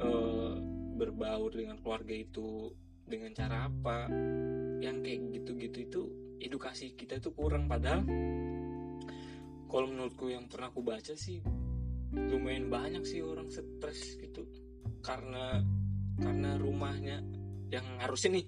[0.05, 0.55] eh,
[1.01, 2.69] berbaur dengan keluarga itu
[3.05, 4.09] dengan cara apa
[4.85, 6.01] yang kayak gitu-gitu itu
[6.37, 7.65] edukasi kita itu kurang.
[7.65, 8.05] Padahal
[9.73, 11.41] kalau menurutku yang pernah aku baca sih
[12.13, 14.45] lumayan banyak sih orang stres gitu.
[15.01, 15.65] Karena
[16.21, 17.25] karena rumahnya
[17.73, 18.47] yang harusnya nih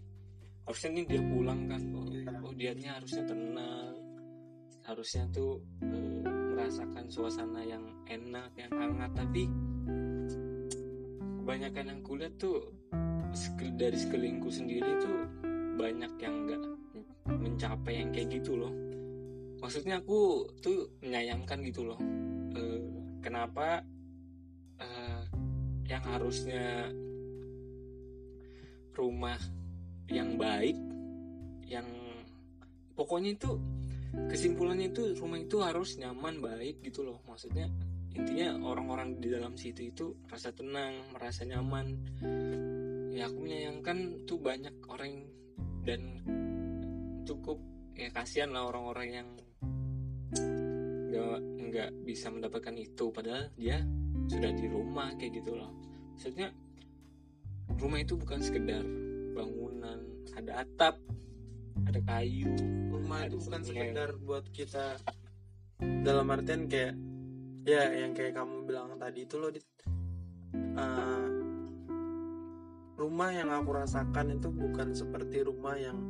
[0.67, 2.11] harusnya nih dia pulang kan oh,
[2.51, 3.95] oh dianya harusnya tenang.
[4.87, 9.11] Harusnya tuh eh, merasakan suasana yang enak yang hangat.
[9.15, 9.43] Tapi
[11.43, 12.75] kebanyakan yang kulihat tuh
[13.77, 15.17] dari sekelilingku sendiri tuh
[15.77, 16.63] banyak yang nggak
[17.31, 18.75] mencapai yang kayak gitu loh.
[19.63, 22.01] Maksudnya aku tuh menyayangkan gitu loh
[22.57, 22.81] Eh,
[23.21, 23.85] kenapa
[24.81, 25.23] eh,
[25.87, 26.89] yang harusnya
[28.97, 29.37] rumah
[30.11, 30.77] yang baik
[31.67, 31.87] yang
[32.95, 33.59] pokoknya itu
[34.31, 37.21] kesimpulannya itu rumah itu harus nyaman baik gitu loh.
[37.27, 37.69] Maksudnya
[38.17, 41.87] intinya orang-orang di dalam situ itu rasa tenang merasa nyaman.
[43.13, 45.13] Ya aku menyayangkan tuh banyak orang
[45.85, 46.01] dan
[47.27, 47.61] cukup
[47.97, 49.29] ya kasihan lah orang-orang yang
[51.13, 53.13] nggak nggak bisa mendapatkan itu.
[53.13, 53.83] Padahal dia
[54.31, 55.73] sudah di rumah kayak gitu loh.
[56.17, 56.49] Maksudnya
[57.77, 58.85] rumah itu bukan sekedar
[59.37, 60.01] bangunan
[60.33, 60.97] ada atap
[61.85, 62.49] ada kayu
[62.89, 63.69] rumah itu ada bukan semen.
[63.69, 64.97] sekedar buat kita
[66.01, 66.97] dalam artian kayak
[67.69, 69.69] ya yang kayak kamu bilang tadi itu loh Dit.
[70.57, 71.29] Eh,
[72.97, 76.01] rumah yang aku rasakan itu bukan seperti rumah yang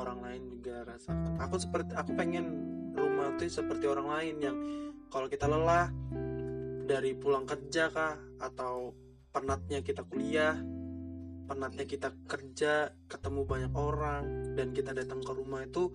[0.00, 2.46] orang lain juga rasakan aku seperti aku pengen
[2.96, 4.56] rumah itu seperti orang lain yang
[5.12, 5.92] kalau kita lelah
[6.88, 8.96] dari pulang kerja kah atau
[9.30, 10.56] penatnya kita kuliah
[11.50, 15.90] penatnya kita kerja ketemu banyak orang dan kita datang ke rumah itu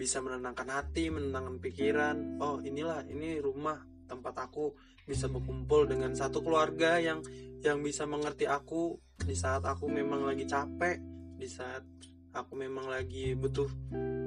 [0.00, 2.40] bisa menenangkan hati menenangkan pikiran.
[2.40, 4.72] Oh inilah ini rumah tempat aku
[5.04, 7.20] bisa berkumpul dengan satu keluarga yang
[7.60, 10.96] yang bisa mengerti aku di saat aku memang lagi capek
[11.36, 11.84] di saat
[12.32, 13.68] aku memang lagi butuh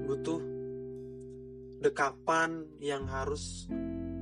[0.06, 0.42] butuh
[1.82, 3.66] dekapan yang harus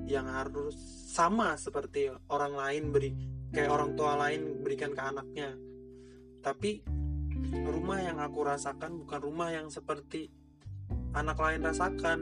[0.07, 0.75] yang harus
[1.11, 3.11] sama seperti orang lain beri
[3.51, 5.55] kayak orang tua lain berikan ke anaknya
[6.45, 6.85] tapi
[7.65, 10.29] rumah yang aku rasakan bukan rumah yang seperti
[11.17, 12.19] anak lain rasakan.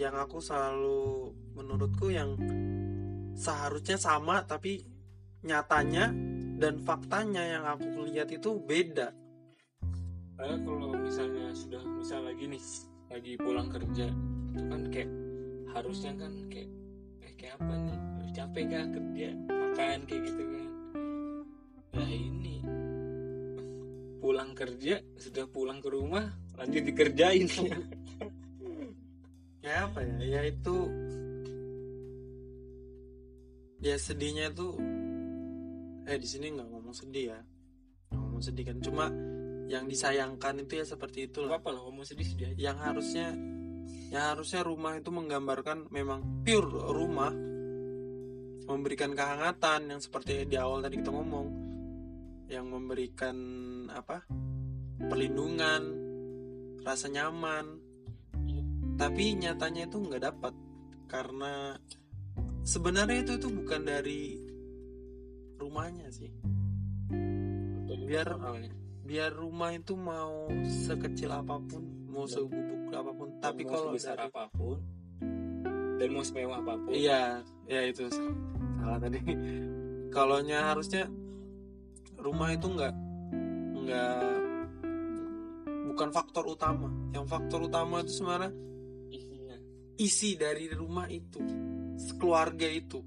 [0.00, 2.40] Yang aku selalu menurutku yang
[3.36, 4.80] seharusnya sama tapi
[5.44, 6.08] nyatanya
[6.56, 9.12] dan faktanya yang aku lihat itu beda.
[10.40, 12.64] Padahal kalau misalnya sudah misal lagi nih
[13.12, 14.08] lagi pulang kerja
[14.56, 15.10] itu kan kayak
[15.76, 16.72] harusnya kan kayak
[17.20, 17.98] eh, kayak apa nih?
[18.16, 20.68] Harus capek kah kerja makan kayak gitu kan?
[21.92, 22.39] Nah ini
[24.30, 26.22] pulang kerja sudah pulang ke rumah
[26.54, 27.50] lanjut dikerjain.
[29.60, 30.88] Ya apa ya ya itu
[33.76, 34.72] ya sedihnya itu
[36.08, 37.40] eh di sini nggak ngomong sedih ya
[38.08, 38.80] nggak ngomong sedih kan.
[38.80, 39.12] Cuma
[39.68, 42.72] yang disayangkan itu ya seperti Gak itulah apa lah ngomong sedih sedih aja.
[42.72, 43.26] Yang harusnya
[44.08, 47.28] yang harusnya rumah itu menggambarkan memang pure rumah
[48.64, 51.59] memberikan kehangatan yang seperti di awal tadi kita ngomong
[52.50, 53.36] yang memberikan
[53.94, 54.26] apa
[54.98, 55.82] perlindungan
[56.82, 57.78] rasa nyaman.
[58.98, 60.54] Tapi nyatanya itu nggak dapat
[61.08, 61.78] karena
[62.66, 64.22] sebenarnya itu itu bukan dari
[65.56, 66.28] rumahnya sih.
[68.10, 68.28] Biar
[69.06, 74.26] biar rumah itu mau sekecil apa pun mau segubuk apa pun tapi mau kalau dari-
[74.26, 74.78] apa pun
[75.98, 76.90] dan mau semewah apa pun.
[76.92, 79.20] Iya ya itu salah tadi.
[80.10, 81.06] Kalau harusnya
[82.20, 82.94] rumah itu nggak
[83.80, 84.22] nggak
[85.90, 86.88] bukan faktor utama.
[87.10, 88.52] Yang faktor utama itu sebenarnya
[89.10, 89.56] isinya.
[90.00, 91.40] isi dari rumah itu
[92.16, 93.02] keluarga itu.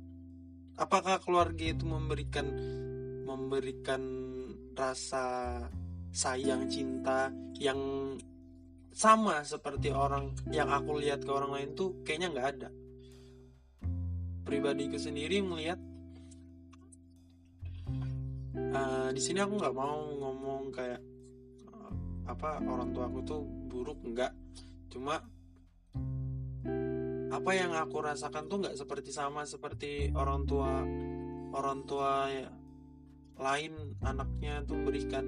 [0.78, 2.50] Apakah keluarga itu memberikan
[3.24, 4.02] memberikan
[4.74, 5.58] rasa
[6.14, 7.78] sayang cinta yang
[8.94, 12.70] sama seperti orang yang aku lihat ke orang lain tuh kayaknya nggak ada.
[14.46, 15.82] Pribadiku sendiri melihat
[18.54, 21.02] eh, di sini aku nggak mau ngomong kayak
[21.68, 21.92] eh,
[22.30, 24.32] apa orang tua aku tuh buruk nggak.
[24.94, 25.18] Cuma
[27.34, 30.86] apa yang aku rasakan tuh nggak seperti sama seperti orang tua
[31.54, 32.50] orang tua ya,
[33.42, 33.74] lain
[34.06, 35.26] anaknya tuh berikan.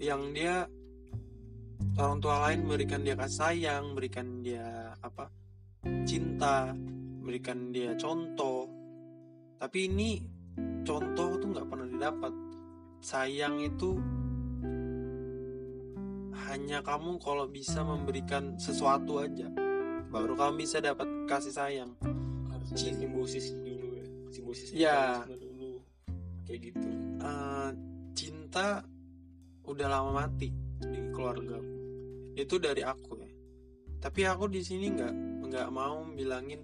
[0.00, 0.54] Yang dia
[1.94, 5.30] orang tua lain memberikan dia kasih sayang berikan dia apa
[6.08, 6.72] cinta
[7.24, 8.68] berikan dia contoh.
[9.60, 10.10] Tapi ini
[10.84, 12.32] contoh tuh nggak pernah didapat.
[13.04, 14.00] Sayang itu
[16.48, 19.48] hanya kamu kalau bisa memberikan sesuatu aja
[20.14, 21.90] baru kamu bisa dapat kasih sayang.
[22.54, 24.06] Harus ada simbiosis dulu ya.
[24.30, 25.70] Simbiosis mekanisme dulu.
[26.46, 26.88] Kayak gitu.
[27.18, 27.70] Eh,
[28.14, 28.86] cinta
[29.66, 31.58] udah lama mati di keluarga.
[32.38, 33.30] Itu dari aku ya.
[33.98, 35.14] Tapi aku di sini nggak
[35.50, 36.62] nggak mau bilangin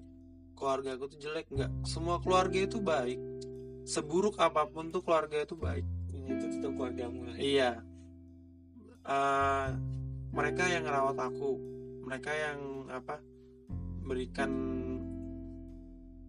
[0.55, 1.83] keluarga aku tuh jelek nggak.
[1.83, 3.19] Semua keluarga itu baik
[3.85, 5.87] seburuk apa pun tuh keluarga itu baik.
[6.13, 7.37] Ini itu tetap keluargamu ya.
[7.41, 7.73] iya.
[9.01, 9.69] Eh,
[10.31, 11.51] mereka yang ngerawat aku
[12.05, 13.23] mereka yang apa
[14.07, 14.51] berikan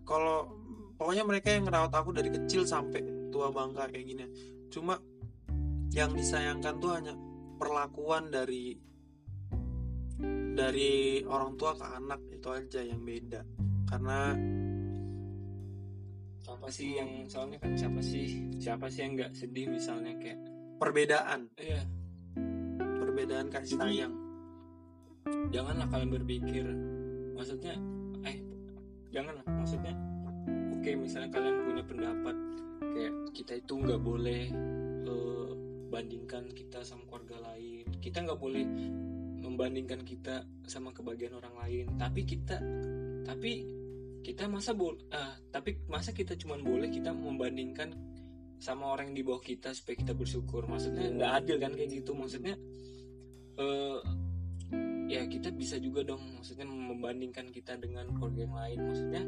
[0.06, 0.50] kalau
[0.98, 3.02] pokoknya mereka yang ngerawat aku dari kecil sampai
[3.34, 4.26] tua bangka kayak gini.
[4.70, 5.00] Cuma
[5.92, 7.14] yang disayangkan tuh hanya
[7.58, 8.78] perlakuan dari
[10.52, 13.42] dari orang tua ke anak itu aja yang beda.
[13.88, 14.36] Karena
[16.62, 20.38] siapa sih yang soalnya kan siapa sih siapa sih yang nggak sedih misalnya kayak
[20.78, 21.50] perbedaan.
[21.58, 21.82] Iya.
[23.02, 24.14] Perbedaan kasih sayang.
[25.50, 26.62] Janganlah kalian berpikir
[27.34, 27.74] maksudnya
[28.30, 28.38] eh
[29.10, 29.98] janganlah maksudnya
[30.78, 32.36] oke misalnya kalian punya pendapat
[32.94, 34.44] kayak kita itu nggak boleh
[35.10, 35.50] eh,
[35.90, 37.90] bandingkan kita sama keluarga lain.
[37.98, 38.64] Kita nggak boleh
[39.42, 41.86] membandingkan kita sama kebahagiaan orang lain.
[41.98, 42.62] Tapi kita
[43.26, 43.81] tapi
[44.22, 47.98] kita masa bol ah, tapi masa kita cuma boleh kita membandingkan
[48.62, 50.70] sama orang yang di bawah kita supaya kita bersyukur?
[50.70, 52.14] Maksudnya nggak adil kan kayak gitu?
[52.14, 52.54] Maksudnya
[53.58, 54.00] eh
[55.12, 58.80] ya kita bisa juga dong maksudnya membandingkan kita dengan keluarga yang lain.
[58.86, 59.24] Maksudnya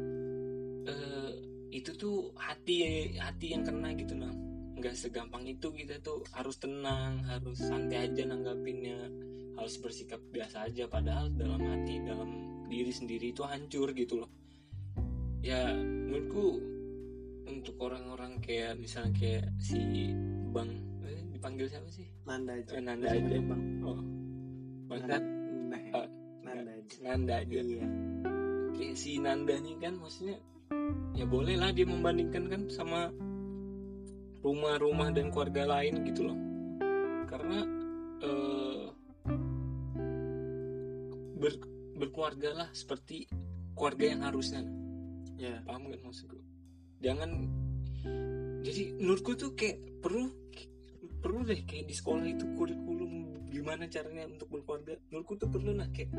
[0.86, 1.30] eh
[1.74, 4.30] itu tuh hati hati yang kena gitu nah.
[4.78, 9.10] Nggak segampang itu kita tuh harus tenang harus santai aja nanggapinnya.
[9.58, 12.30] Harus bersikap biasa aja padahal dalam hati dalam
[12.70, 14.43] diri sendiri itu hancur gitu loh
[15.44, 16.56] ya menurutku
[17.44, 20.08] untuk orang-orang kayak misalnya kayak si
[20.56, 20.72] bang
[21.04, 22.08] eh, dipanggil siapa sih?
[22.24, 22.72] Nanda aja.
[22.72, 23.36] Eh, Nanda aja.
[23.44, 23.62] Bang.
[23.84, 24.00] Oh.
[24.88, 25.22] Bang kan
[25.68, 26.08] nah, Ah,
[26.40, 26.96] Nanda aja.
[27.04, 27.60] Nanda aja.
[27.60, 27.86] Iya.
[28.72, 30.36] Kayak si Nanda nih kan maksudnya
[31.12, 33.12] ya boleh lah dia membandingkan kan sama
[34.40, 36.38] rumah-rumah dan keluarga lain gitu loh.
[37.28, 37.60] Karena
[38.24, 38.84] eh,
[41.36, 41.52] ber,
[42.00, 43.28] berkeluarga lah seperti
[43.76, 44.64] keluarga yang harusnya
[45.38, 46.38] ya paham kan maksudku
[47.02, 47.30] jangan
[48.64, 50.32] jadi menurutku tuh kayak perlu
[51.20, 54.98] perlu deh kayak di sekolah itu kurikulum gimana caranya untuk berkeluarga.
[55.08, 56.10] Menurutku tuh perlu nah kayak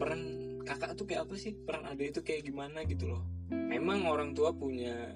[0.00, 0.20] peran
[0.64, 1.52] kakak tuh kayak apa sih?
[1.54, 3.22] Peran adik itu kayak gimana gitu loh.
[3.50, 5.14] Memang orang tua punya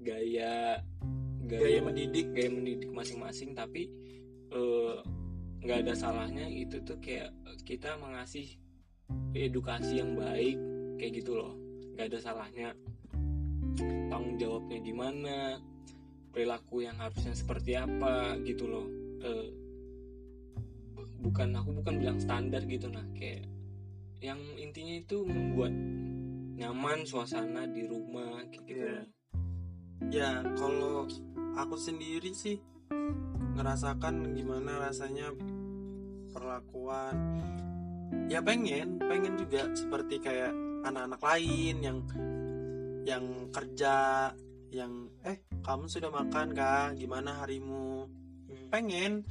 [0.00, 0.80] gaya
[1.42, 3.90] gaya mendidik gaya mendidik masing-masing tapi
[4.50, 4.96] eh,
[5.62, 7.30] nggak ada salahnya itu tuh kayak
[7.62, 8.58] kita mengasih
[9.36, 10.58] edukasi yang baik
[12.02, 12.70] nggak ada salahnya.
[14.10, 15.62] Tanggung jawabnya gimana?
[16.34, 18.90] Perilaku yang harusnya seperti apa gitu loh.
[19.22, 19.46] Eh,
[21.22, 23.46] bukan aku bukan bilang standar gitu nah kayak
[24.18, 25.70] yang intinya itu membuat
[26.58, 29.06] nyaman suasana di rumah kayak gitu loh.
[30.10, 31.06] ya kalau
[31.54, 32.58] aku sendiri sih
[33.54, 35.30] ngerasakan gimana rasanya
[36.34, 37.14] perlakuan.
[38.26, 41.98] Ya pengen pengen juga seperti kayak anak-anak lain yang
[43.02, 43.94] yang kerja
[44.72, 46.90] yang eh kamu sudah makan kah?
[46.96, 48.06] Gimana harimu?
[48.72, 49.22] Pengen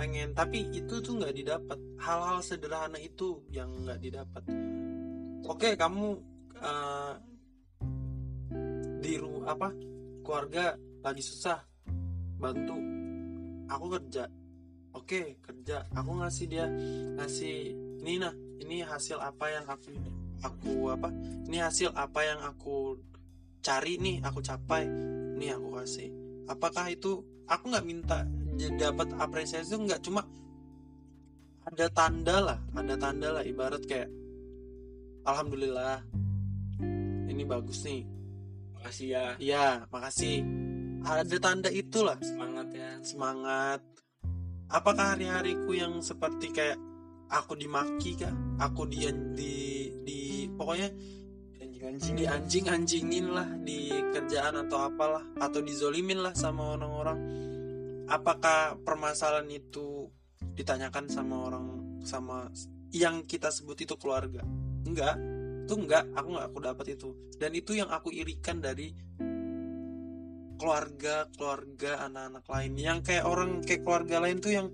[0.00, 0.32] pengen.
[0.32, 1.78] Tapi itu tuh nggak didapat.
[2.00, 4.42] Hal-hal sederhana itu yang nggak didapat.
[5.44, 6.06] Oke kamu
[6.56, 7.14] eh,
[9.00, 9.68] di ru apa
[10.24, 11.60] keluarga lagi susah
[12.40, 12.76] bantu.
[13.70, 14.24] Aku kerja.
[14.96, 15.86] Oke kerja.
[15.92, 16.66] Aku ngasih dia
[17.20, 17.56] ngasih
[18.00, 19.92] ini nah ini hasil apa yang aku
[20.40, 21.08] aku apa
[21.46, 22.96] ini hasil apa yang aku
[23.60, 24.88] cari nih aku capai?
[25.36, 26.08] Nih aku kasih.
[26.48, 28.24] Apakah itu aku nggak minta
[28.76, 30.20] dapat apresiasi itu nggak cuma
[31.64, 34.12] ada tanda lah ada tanda lah ibarat kayak
[35.24, 36.04] alhamdulillah
[37.30, 38.04] ini bagus nih.
[38.76, 39.24] Makasih ya.
[39.38, 40.44] Iya makasih.
[41.00, 42.18] Ada tanda itulah.
[42.20, 42.90] Semangat ya.
[43.00, 43.80] Semangat.
[44.70, 46.78] Apakah hari-hariku yang seperti kayak
[47.32, 48.34] aku dimaki kah?
[48.60, 49.54] Aku di, di
[50.60, 50.92] pokoknya
[51.56, 57.18] anjing-anjing di anjing-anjingin lah di kerjaan atau apalah atau dizolimin lah sama orang-orang.
[58.04, 60.12] Apakah permasalahan itu
[60.52, 61.66] ditanyakan sama orang
[62.04, 62.52] sama
[62.92, 64.44] yang kita sebut itu keluarga?
[64.84, 65.16] Enggak.
[65.64, 66.12] Itu enggak.
[66.12, 67.08] Aku nggak aku dapat itu.
[67.40, 68.92] Dan itu yang aku irikan dari
[70.60, 72.72] keluarga keluarga anak-anak lain.
[72.76, 74.68] Yang kayak orang kayak keluarga lain tuh yang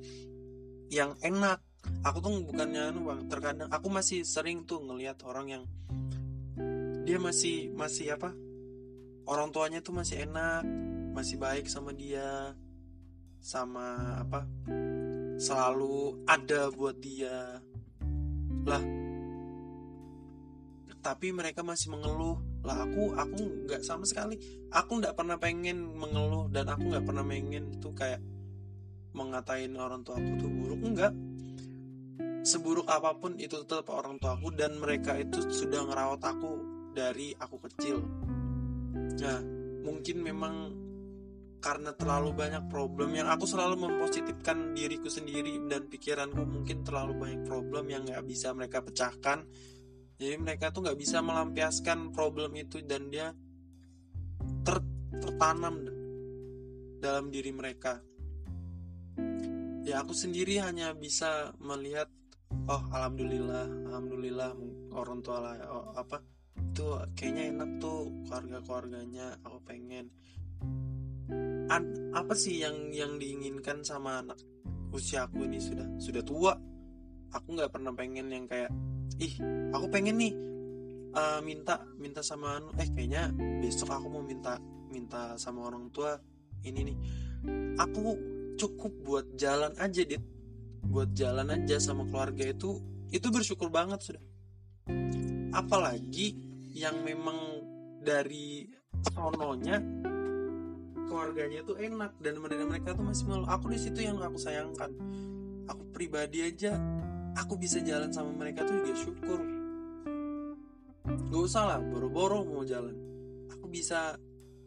[0.91, 1.63] yang enak
[2.05, 5.65] aku tuh bukannya anu bang terkadang aku masih sering tuh ngelihat orang yang
[7.07, 8.35] dia masih masih apa
[9.27, 10.63] orang tuanya tuh masih enak
[11.15, 12.55] masih baik sama dia
[13.41, 14.43] sama apa
[15.37, 17.61] selalu ada buat dia.
[18.67, 18.85] Lah
[21.05, 22.43] tapi mereka masih mengeluh.
[22.67, 24.35] Lah aku aku nggak sama sekali.
[24.75, 28.19] Aku nggak pernah pengen mengeluh dan aku nggak pernah pengen tuh kayak
[29.17, 31.13] mengatain orang tua aku tuh buruk enggak
[32.47, 36.53] seburuk apa pun itu tetap orang tua aku dan mereka itu sudah ngerawat aku
[36.95, 37.99] dari aku kecil.
[39.19, 39.39] Nah
[39.83, 40.55] mungkin memang
[41.59, 47.43] karena terlalu banyak problem yang aku selalu mempositifkan diriku sendiri dan pikiranku mungkin terlalu banyak
[47.43, 49.43] problem yang nggak bisa mereka pecahkan.
[50.17, 53.35] Jadi mereka tuh nggak bisa melampiaskan problem itu dan dia
[54.63, 54.79] ter,
[55.19, 55.83] tertanam
[57.03, 57.99] dalam diri mereka.
[59.83, 62.07] Ya aku sendiri hanya bisa melihat
[62.67, 64.51] oh alhamdulillah alhamdulillah
[64.91, 66.19] orang tua lah oh, apa
[66.77, 70.13] itu kayaknya enak tuh keluarga keluarganya aku pengen.
[71.73, 74.37] An- apa sih yang yang diinginkan sama anak
[74.93, 76.53] usia aku ini sudah sudah tua?
[77.33, 78.69] Aku nggak pernah pengen yang kayak
[79.17, 79.41] ih
[79.73, 80.37] aku pengen nih
[81.17, 83.33] uh, minta minta sama anu eh kayaknya
[83.65, 84.61] besok aku mau minta
[84.93, 86.13] minta sama orang tua
[86.61, 86.99] ini nih.
[87.81, 88.21] Aku
[88.61, 90.21] cukup buat jalan aja dit
[90.87, 94.25] buat jalan aja sama keluarga itu itu bersyukur banget sudah.
[95.55, 96.37] Apalagi
[96.75, 97.63] yang memang
[98.03, 98.71] dari
[99.11, 99.83] sononya
[101.07, 103.47] keluarganya itu enak dan mereka tuh masih malu.
[103.47, 104.91] Aku di situ yang aku sayangkan.
[105.67, 106.79] Aku pribadi aja
[107.35, 109.41] aku bisa jalan sama mereka tuh juga syukur.
[111.07, 112.95] Gak usah lah boro-boro mau jalan.
[113.51, 114.19] Aku bisa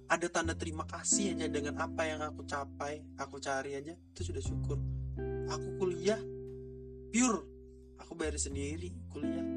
[0.09, 4.41] ada tanda terima kasih aja dengan apa yang aku capai aku cari aja itu sudah
[4.41, 4.81] syukur
[5.49, 6.19] aku kuliah
[7.09, 7.41] pure.
[7.99, 9.47] Aku bayar sendiri kuliah.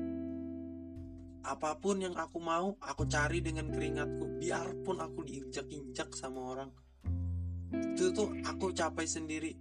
[1.42, 4.38] Apa pun yang aku mau aku cari dengan keringatku.
[4.38, 6.70] Biarpun aku diinjak-injak sama orang.
[7.72, 9.52] Itu tuh aku capai sendiri.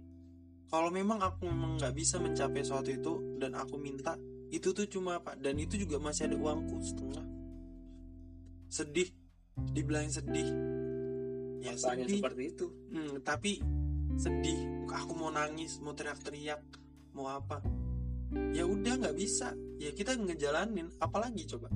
[0.72, 4.16] Kalau memang aku memang nggak bisa mencapai sesuatu itu dan aku minta
[4.52, 5.32] itu tuh cuma apa?
[5.32, 7.24] Dan itu juga masih ada uangku setengah.
[8.68, 9.08] Sedih.
[9.72, 10.48] Dibilang sedih.
[11.64, 12.20] Ya sedih.
[12.20, 12.66] seperti itu?
[12.92, 13.64] Hmm, tapi
[14.16, 14.86] sedih.
[14.92, 16.60] Aku mau nangis mau teriak-teriak
[17.16, 17.64] mau apa.
[18.52, 19.56] Ya udah nggak bisa.
[19.80, 20.92] Ya kita ngejalanin.
[21.00, 21.68] Apalagi coba?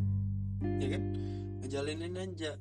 [0.80, 1.02] Ya kan?
[1.64, 2.52] Ngejalanin aja.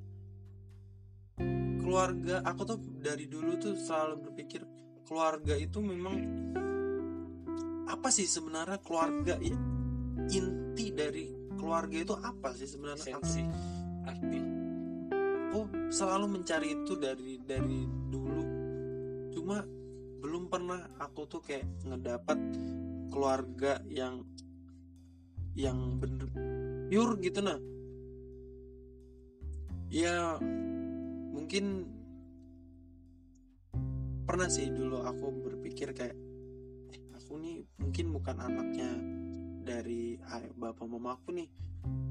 [1.85, 4.65] Keluarga aku tuh dari dulu tuh selalu berpikir
[5.05, 6.17] keluarga itu memang
[7.85, 9.53] apa sih sebenarnya keluarga ya,
[10.33, 13.21] inti dari keluarga itu apa sih sebenarnya?
[13.21, 13.45] Sensi
[14.09, 14.39] arti.
[15.53, 15.61] Aku
[15.93, 18.54] selalu mencari itu dari dari dulu
[19.45, 19.62] cuma
[20.25, 22.34] belum pernah aku tuh kayak ngedapat
[23.13, 24.25] keluarga yang
[25.53, 26.25] yang bener
[26.89, 27.62] pure gitu nah.
[29.93, 30.41] Ya
[31.29, 31.86] mungkin
[34.25, 36.17] pernah sih dulu aku berpikir kayak
[36.89, 38.97] eh, aku nih mungkin bukan anaknya
[39.62, 41.45] dari ay- bapak mama aku nih.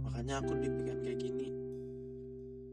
[0.07, 1.63] Makanya aku dibikin kayak gini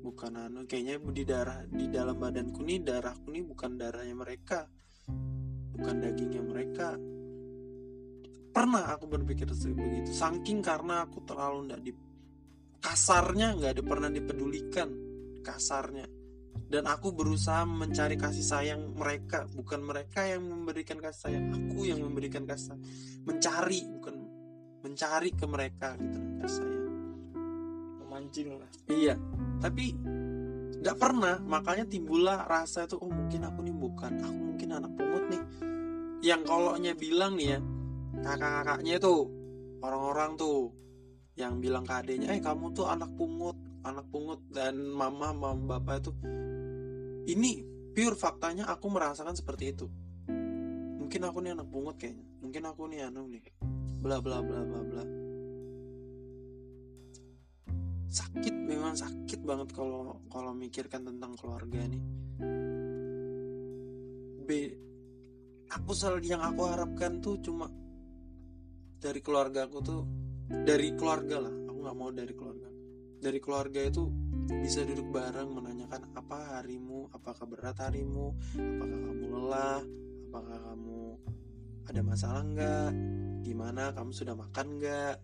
[0.02, 4.66] bukan anu kayaknya di darah di dalam badanku nih darahku nih bukan darahnya mereka.
[5.72, 6.98] Bukan dagingnya mereka.
[8.52, 11.92] Pernah aku berpikir se- begitu saking karena aku terlalu nggak di
[12.82, 14.90] kasarnya nggak ada pernah dipedulikan
[15.46, 16.10] kasarnya.
[16.72, 22.00] Dan aku berusaha mencari kasih sayang mereka bukan mereka yang memberikan kasih sayang aku yang
[22.04, 22.84] memberikan kasih sayang.
[23.28, 24.16] mencari bukan
[24.82, 26.86] mencari ke mereka gitu kasih sayang.
[28.04, 28.72] Memancing lah.
[28.92, 29.16] Iya,
[29.62, 29.94] tapi
[30.82, 31.38] nggak pernah.
[31.40, 35.44] Makanya timbullah rasa itu, oh mungkin aku nih bukan, aku mungkin anak pungut nih.
[36.26, 37.60] Yang koloknya bilang nih ya,
[38.26, 39.14] kakak-kakaknya itu
[39.82, 40.74] orang-orang tuh
[41.38, 46.02] yang bilang ke adenya, eh kamu tuh anak pungut, anak pungut dan mama mama bapak
[46.04, 46.12] itu.
[47.22, 47.52] Ini
[47.94, 49.86] pure faktanya aku merasakan seperti itu.
[50.98, 52.26] Mungkin aku nih anak pungut kayaknya.
[52.42, 53.42] Mungkin aku nih anu nih.
[54.02, 55.21] Bla bla bla bla bla
[58.12, 62.04] sakit memang sakit banget kalau kalau mikirkan tentang keluarga nih.
[64.44, 64.50] B
[65.72, 67.72] aku selalu yang aku harapkan tuh cuma
[69.00, 70.02] dari keluarga aku tuh
[70.52, 71.56] dari keluarga lah.
[71.72, 72.68] Aku nggak mau dari keluarga.
[73.22, 74.04] Dari keluarga itu
[74.60, 77.08] bisa duduk bareng menanyakan apa harimu?
[77.16, 78.36] Apakah berat harimu?
[78.60, 79.82] Apakah kamu lelah?
[80.28, 81.02] Apakah kamu
[81.88, 82.92] ada masalah nggak?
[83.48, 83.96] Gimana?
[83.96, 85.16] Kamu sudah makan nggak?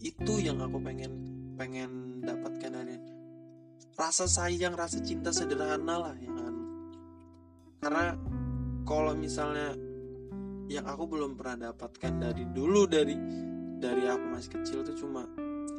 [0.00, 2.98] Itu yang aku pengen pengen dapatkan dari
[3.94, 6.64] rasa sayang rasa cinta sederhana lah yang anu.
[7.78, 8.18] karena
[8.82, 9.78] kalau misalnya
[10.66, 13.14] yang aku belum pernah dapatkan dari dulu dari
[13.78, 15.22] dari aku masih kecil tuh cuma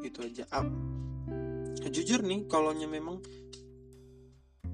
[0.08, 0.48] itu aja.
[0.56, 0.72] Ap-
[1.92, 3.20] jujur nih kalau memang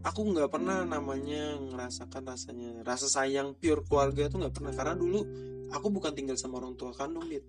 [0.05, 4.73] aku nggak pernah namanya ngerasakan rasanya rasa sayang pure keluarga itu nggak pernah.
[4.77, 5.25] Karena dulu
[5.73, 7.41] aku bukan tinggal sama orang tua kandung dit.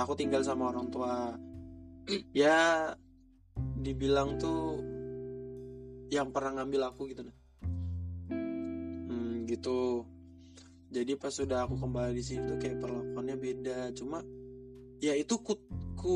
[0.00, 1.36] Aku tinggal sama orang tua
[2.32, 2.92] ya
[3.80, 4.80] dibilang tuh
[6.12, 7.36] yang pernah ngambil aku gitu nah
[8.30, 10.04] hmm, gitu.
[10.94, 13.78] Jadi pas sudah aku kembali di sini tuh kayak perlakuannya beda.
[13.98, 14.22] Cuma
[15.02, 15.58] ya itu ku
[15.98, 16.14] ku,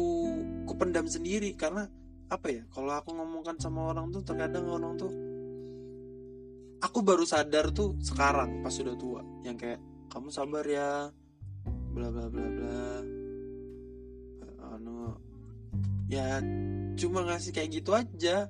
[0.63, 1.51] ku pendam sendiri.
[1.59, 1.83] Karena
[2.31, 5.11] apa ya kalau aku ngomongkan sama orang tuh terkadang orang tuh
[6.79, 9.27] aku baru sadar tuh sekarang pas sudah tua.
[9.43, 9.81] Yang kayak
[10.15, 11.11] kamu sabar ya
[11.91, 13.18] bla bla bla bla
[16.09, 16.41] ya
[16.97, 18.49] cuma ngasih kayak gitu aja.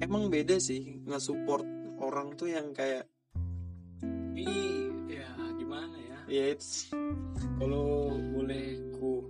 [0.00, 1.68] Emang beda sih nge-support
[2.00, 3.04] orang tuh yang kayak
[4.00, 4.48] tapi
[5.12, 5.28] ya
[5.60, 6.18] gimana ya?
[6.32, 6.88] Ya it's
[7.60, 9.20] kalau boleh ku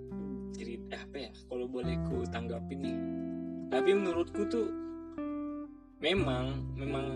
[0.54, 1.32] cerita apa ya?
[1.50, 2.98] Kalau boleh ku tanggapin nih.
[3.74, 4.70] Tapi menurutku tuh
[5.98, 7.06] memang memang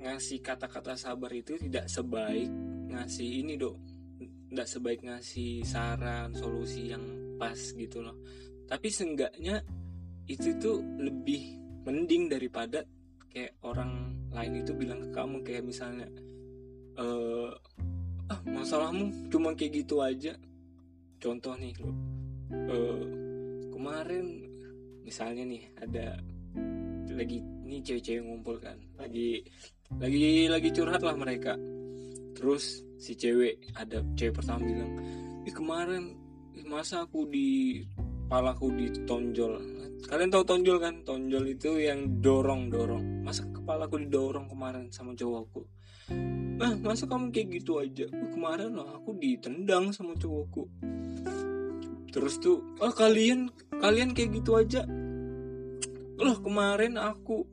[0.00, 2.48] ngasih kata-kata sabar itu tidak sebaik
[2.88, 3.76] ngasih ini dok.
[4.48, 8.18] Tidak sebaik ngasih saran solusi yang pas gitu loh.
[8.68, 9.62] Tapi seenggaknya
[10.28, 11.56] itu tuh lebih
[11.88, 12.84] mending daripada
[13.32, 16.04] kayak orang lain itu bilang ke kamu kayak misalnya
[16.98, 17.50] eh
[18.28, 20.36] ah masalahmu cuma kayak gitu aja.
[21.18, 21.90] Contoh nih lo
[22.52, 23.04] eh,
[23.72, 24.26] kemarin
[25.06, 26.20] misalnya nih ada
[27.08, 29.42] lagi ini cewek-cewek ngumpul kan lagi
[29.96, 31.56] lagi lagi curhat lah mereka.
[32.36, 34.92] Terus si cewek ada cewek pertama bilang
[35.48, 36.27] ih kemarin
[36.68, 37.80] masa aku di
[38.28, 39.52] kepalaku ditonjol?
[40.06, 40.94] Kalian tahu tonjol kan?
[41.02, 45.60] Tonjol itu yang dorong dorong masa kepalaku didorong kemarin sama cowokku
[46.58, 48.08] nah masa kamu kayak gitu aja?
[48.08, 50.64] "Uh, kemarin lah aku ditendang sama cowokku
[52.08, 54.82] terus tuh ah kalian kalian kayak gitu aja?
[56.18, 57.44] Loh kemarin aku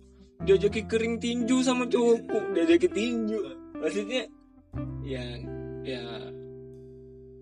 [0.41, 3.36] diajaki kering tinju sama cowokku diajaki tinju.
[3.78, 4.26] Maksudnya
[5.03, 5.26] ya
[5.84, 6.01] ya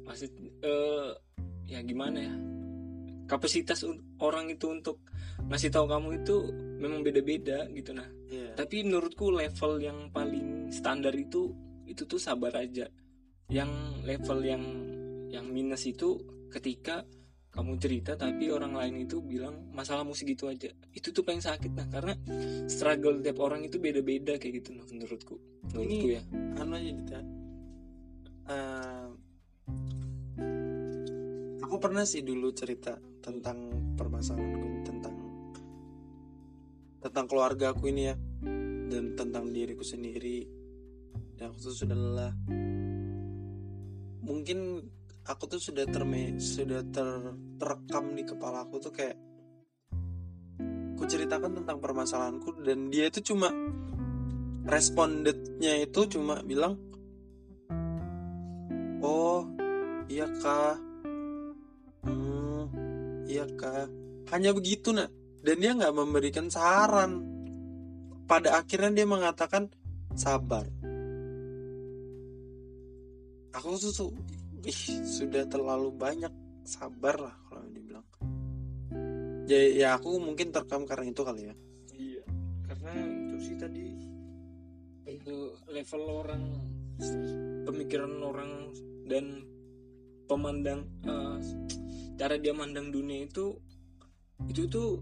[0.04, 0.34] maksud
[0.66, 1.10] eh,
[1.68, 2.36] ya gimana ya?
[3.24, 3.88] Kapasitas
[4.20, 5.00] orang itu untuk
[5.48, 6.36] ngasih tahu kamu itu
[6.80, 8.08] memang beda-beda gitu nah.
[8.34, 8.58] Iya.
[8.58, 11.54] tapi menurutku level yang paling standar itu
[11.86, 12.90] itu tuh sabar aja.
[13.52, 14.64] Yang level yang
[15.30, 16.18] yang minus itu
[16.50, 17.06] ketika
[17.54, 20.74] kamu cerita tapi orang lain itu bilang masalah musik gitu aja.
[20.90, 22.18] Itu tuh paling sakit nah karena
[22.66, 25.38] struggle tiap orang itu beda-beda kayak gitu nah menurutku.
[25.70, 26.22] Menurutku ya.
[26.58, 27.22] anu aja ya.
[31.74, 33.58] Aku pernah sih dulu cerita tentang
[33.98, 35.16] permasalahan tentang
[37.02, 38.16] tentang keluarga aku ini ya
[38.94, 40.46] dan tentang diriku sendiri.
[41.34, 42.34] Dan aku tuh sudah lelah.
[44.22, 44.86] Mungkin
[45.26, 49.18] aku tuh sudah terme sudah ter- terekam di kepala aku tuh kayak
[50.94, 53.50] ku ceritakan tentang permasalahanku dan dia itu cuma
[54.70, 56.78] respondennya itu cuma bilang
[59.02, 59.50] oh
[60.06, 60.93] iya kak
[63.28, 63.88] iya kak.
[64.32, 65.12] Hanya begitu nak.
[65.44, 67.20] Dan dia nggak memberikan saran.
[68.24, 69.68] Pada akhirnya dia mengatakan
[70.16, 70.64] sabar.
[73.54, 74.10] Aku tuh
[74.64, 76.32] ih sudah terlalu banyak
[76.64, 78.08] sabar lah kalau dibilang.
[79.44, 81.56] Ya, ya aku mungkin terekam karena itu kali ya.
[81.94, 82.24] Iya
[82.74, 83.86] karena itu sih tadi
[85.08, 85.36] itu
[85.72, 86.44] level orang
[87.68, 88.52] pemikiran orang
[89.06, 89.46] dan
[90.28, 91.38] pemandang eh,
[92.18, 93.58] cara dia mandang dunia itu
[94.50, 95.02] itu tuh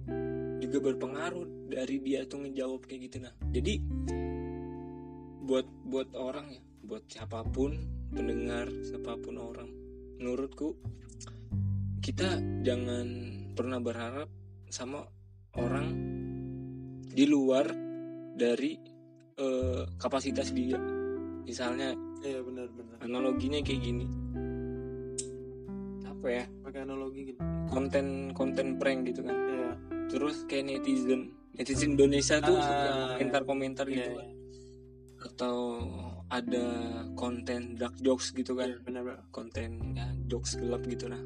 [0.62, 3.18] juga berpengaruh dari dia tuh ngejawab kayak gitu.
[3.26, 3.82] Nah jadi
[5.42, 7.78] buat buat orang ya buat siapa pun
[8.12, 9.70] pendengar siapa pun orang
[10.20, 10.76] menurutku
[12.02, 13.08] kita jangan
[13.54, 14.30] pernah berharap
[14.72, 15.06] sama
[15.58, 15.88] orang
[17.12, 17.68] di luar
[18.38, 18.80] dari
[19.38, 20.80] eh, kapasitas dia.
[21.44, 21.92] Misalnya
[22.22, 24.06] iya benar-benar analoginya kayak gini
[26.22, 27.42] apa ya pakai analogi gitu.
[27.74, 29.34] konten konten prank gitu kan.
[29.34, 29.74] Ya
[30.14, 31.34] terus kayak netizen.
[31.58, 34.30] Netizen Indonesia tuh Ah, suka komentar-komentar iya, gitu kan.
[35.26, 35.58] Atau
[36.30, 36.66] ada
[37.18, 38.70] konten dark jokes gitu kan.
[38.70, 41.20] Iya, benar-benar konten ya jokes gelap gitu nah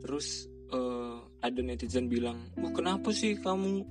[0.00, 3.84] terus eh, ada netizen bilang wah kenapa sih kamu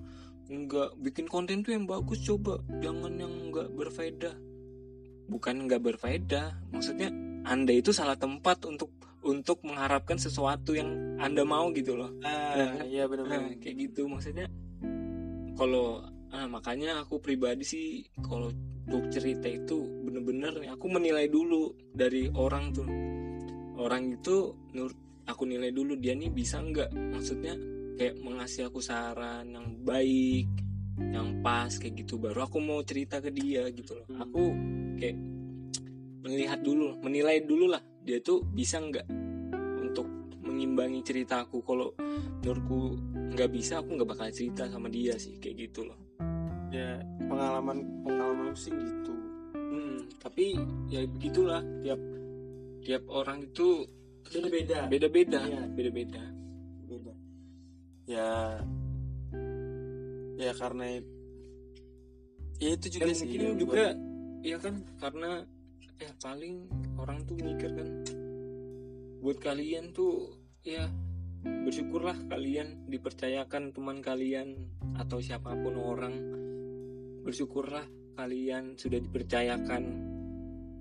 [0.50, 2.26] nggak bikin konten tuh yang bagus?
[2.26, 4.34] Coba jangan yang nggak berfaedah.
[5.30, 7.14] Bukan nggak berfaedah maksudnya
[7.46, 8.90] anda itu salah tempat untuk
[9.24, 12.12] untuk mengharapkan sesuatu yang anda mau gitu loh.
[12.24, 14.08] Ah iya Nah, benar-benar kayak gitu.
[14.08, 14.48] Maksudnya
[15.60, 17.86] kalau ah, makanya aku pribadi sih
[18.24, 18.52] kalau
[18.90, 22.88] untuk cerita itu bener-bener nih aku menilai dulu dari orang tuh.
[23.80, 24.98] Orang itu menurut
[25.28, 26.90] aku nilai dulu dia nih bisa nggak?
[26.96, 27.54] Maksudnya
[28.00, 30.48] kayak mengasih aku saran yang baik
[31.00, 32.16] yang pas kayak gitu.
[32.20, 34.08] Baru aku mau cerita ke dia gitu loh.
[34.20, 34.44] Aku
[35.00, 35.16] kayak
[36.24, 39.06] melihat dulu menilai dulu lah dia tuh bisa nggak
[39.80, 40.08] untuk
[40.42, 41.94] mengimbangi ceritaku kalau
[42.42, 42.98] menurutku
[43.36, 46.00] nggak bisa aku nggak bakal cerita sama dia sih kayak gitu loh.
[46.70, 49.14] Ya pengalaman pengalaman sih gitu.
[49.54, 50.58] Hmm, tapi
[50.90, 52.00] ya begitulah tiap
[52.82, 53.86] tiap orang itu
[54.30, 55.62] beda-beda beda-beda Iya.
[55.74, 56.24] beda-beda.
[56.86, 57.14] Beda.
[58.10, 58.30] Ya
[60.40, 60.86] ya karena
[62.60, 63.84] ya itu juga dan sih mungkin juga
[64.40, 65.44] ya kan karena
[66.00, 67.90] ya paling orang tuh mikir kan
[69.20, 70.32] buat kalian tuh
[70.64, 70.88] ya
[71.44, 74.56] bersyukurlah kalian dipercayakan teman kalian
[75.00, 76.16] atau siapa pun orang.
[77.24, 77.84] Bersyukurlah
[78.20, 79.84] kalian sudah dipercayakan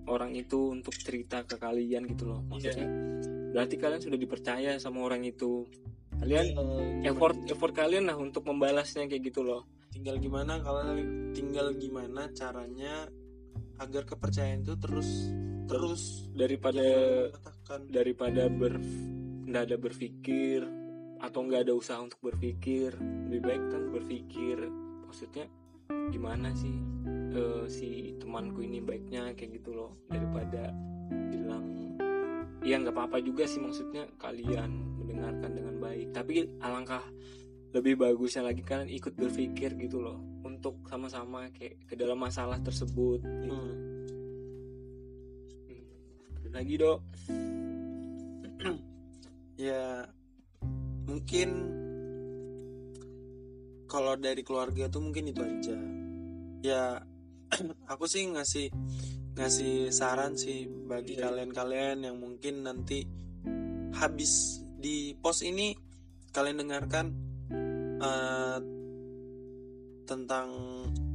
[0.09, 2.89] orang itu untuk cerita ke kalian gitu loh maksudnya.
[3.55, 5.66] Berarti kalian sudah dipercaya sama orang itu.
[6.19, 9.66] Kalian buat- effort effort kalian lah untuk membalasnya kayak gitu loh.
[9.95, 10.95] Tinggal gimana kalau
[11.31, 13.07] tinggal gimana caranya
[13.79, 15.11] agar kepercayaan itu terus
[15.68, 16.03] terus
[16.35, 16.85] daripada
[17.93, 18.81] daripada ber
[19.49, 20.64] nggak ada berpikir
[21.18, 22.95] atau nggak ada usaha untuk berpikir
[23.29, 24.57] lebih baik kan berpikir.
[25.09, 25.47] Maksudnya
[26.12, 26.76] gimana sih
[27.33, 29.91] eh, si temanku ini baiknya kayak gitu loh.
[30.09, 30.72] Daripada
[31.11, 31.64] bilang
[32.62, 36.07] ya nggak apa-apa juga sih maksudnya kalian mendengarkan dengan baik.
[36.14, 37.05] Tapi alangkah
[37.72, 43.22] lebih bagusnya lagi kalian ikut berpikir gitu loh untuk sama-sama kayak ke dalam masalah tersebut
[43.22, 43.54] gitu.
[43.54, 43.74] Hmm.
[46.42, 47.00] Ada lagi dok
[49.70, 50.02] ya
[51.06, 51.48] mungkin
[53.88, 55.78] kalau dari keluarga tuh mungkin itu aja
[56.61, 56.82] ya
[57.92, 58.68] aku sih ngasih
[59.38, 61.30] ngasih saran sih bagi Iya.
[61.30, 63.06] kalian-kalian yang mungkin nanti
[63.94, 65.72] habis di pos ini
[66.34, 67.06] kalian dengarkan
[68.02, 68.59] eh,
[70.09, 70.48] tentang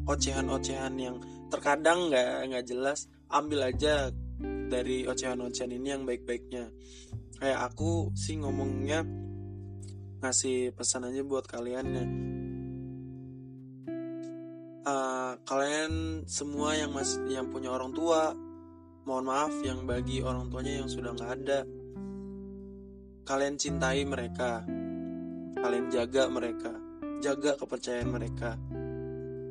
[0.06, 1.18] ocehan-ocehan yang
[1.50, 4.14] terkadang nggak nggak jelas ambil aja
[4.70, 6.70] dari ocehan-ocehan ini yang baik-baiknya.
[7.42, 9.04] Kayak aku sih ngomongnya
[10.24, 12.06] ngasih pesan aja buat kalian ya.
[14.84, 18.36] Eh, kalian semua yang masih yang punya orang tua
[19.04, 21.60] mohon maaf yang bagi orang tuanya yang sudah nggak ada.
[23.24, 24.68] Kalian cintai mereka.
[25.56, 26.72] Kalian jaga mereka.
[27.24, 28.60] Jaga kepercayaan mereka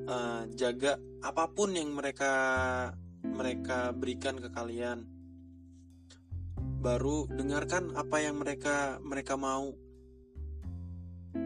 [0.02, 2.34] Eh, jaga apa pun yang mereka
[3.22, 5.06] mereka berikan ke kalian.
[6.82, 9.70] Baru dengarkan apa yang mereka mereka mau.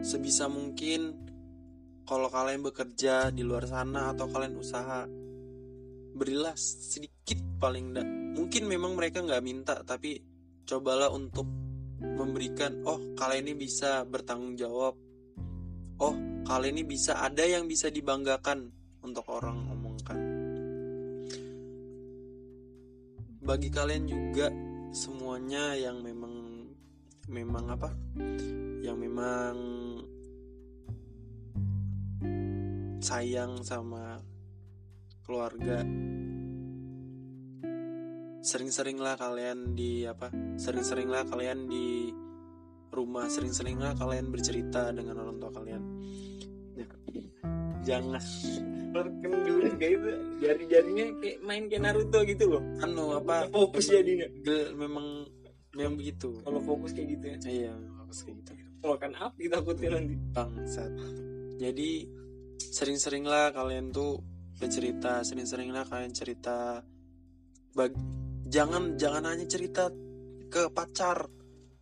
[0.01, 1.13] Sebisa mungkin
[2.09, 5.05] kalau kalian bekerja di luar sana atau kalian usaha
[6.17, 10.17] berilah sedikit paling enggak mungkin memang mereka nggak minta tapi
[10.65, 11.45] cobalah untuk
[12.01, 14.97] memberikan oh kalian ini bisa bertanggung jawab
[16.01, 16.15] oh
[16.47, 18.71] kalian ini bisa ada yang bisa dibanggakan
[19.03, 20.19] untuk orang omongkan
[23.47, 24.51] bagi kalian juga
[24.91, 26.67] semuanya yang memang
[27.31, 27.95] memang apa?
[28.83, 29.55] Yang memang
[32.99, 34.19] sayang sama
[35.23, 35.83] keluarga.
[38.43, 40.31] Sering-seringlah kalian di apa?
[40.59, 42.11] Sering-seringlah kalian di
[42.91, 45.83] rumah sering-seringlah kalian bercerita dengan orang tua kalian.
[47.87, 48.23] Jangan.
[48.97, 50.09] Kan dulu kayak itu
[50.41, 52.63] jari-jarinya kayak main kayak Naruto gitu loh.
[52.83, 53.47] Anu apa?
[53.47, 54.27] Fokus jadinya.
[54.43, 55.23] Gel- memang
[55.77, 56.41] memang begitu.
[56.41, 57.37] Kalau fokus kayak gitu ya.
[57.45, 58.51] Iya bagus kayak gitu.
[58.81, 60.15] Kalau kan api takutnya nanti.
[60.35, 60.91] Bangsat.
[61.57, 61.89] Jadi
[62.57, 64.19] sering-seringlah kalian tuh
[64.57, 66.81] bercerita sering-seringlah kalian cerita.
[67.77, 67.99] Bag-
[68.47, 69.91] jangan jangan hanya cerita
[70.47, 71.27] ke pacar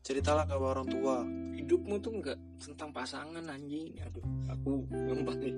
[0.06, 1.26] ceritalah ke orang tua.
[1.58, 3.89] Hidupmu tuh nggak tentang pasangan anjing.
[4.06, 5.56] Aduh aku ngempat nih.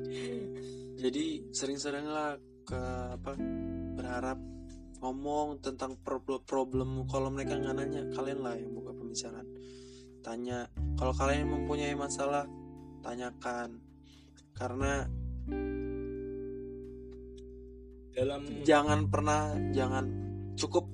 [0.96, 2.82] Jadi sering-seringlah ke
[3.20, 3.36] apa
[4.00, 4.40] berharap
[5.04, 9.48] ngomong tentang problem problemmu kalau mereka nggak nanya kalian lah yang buka pembicaraan.
[10.24, 10.64] Tanya
[10.96, 12.48] kalau kalian mempunyai masalah
[13.04, 13.84] tanyakan.
[14.56, 15.06] Karena
[18.16, 20.06] dalam jangan pernah jangan
[20.58, 20.90] cukup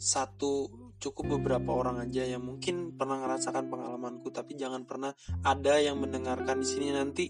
[0.00, 5.14] satu cukup beberapa orang aja yang mungkin pernah ngerasakan pengalamanku tapi jangan pernah
[5.46, 7.24] ada yang mendengarkan di sini nanti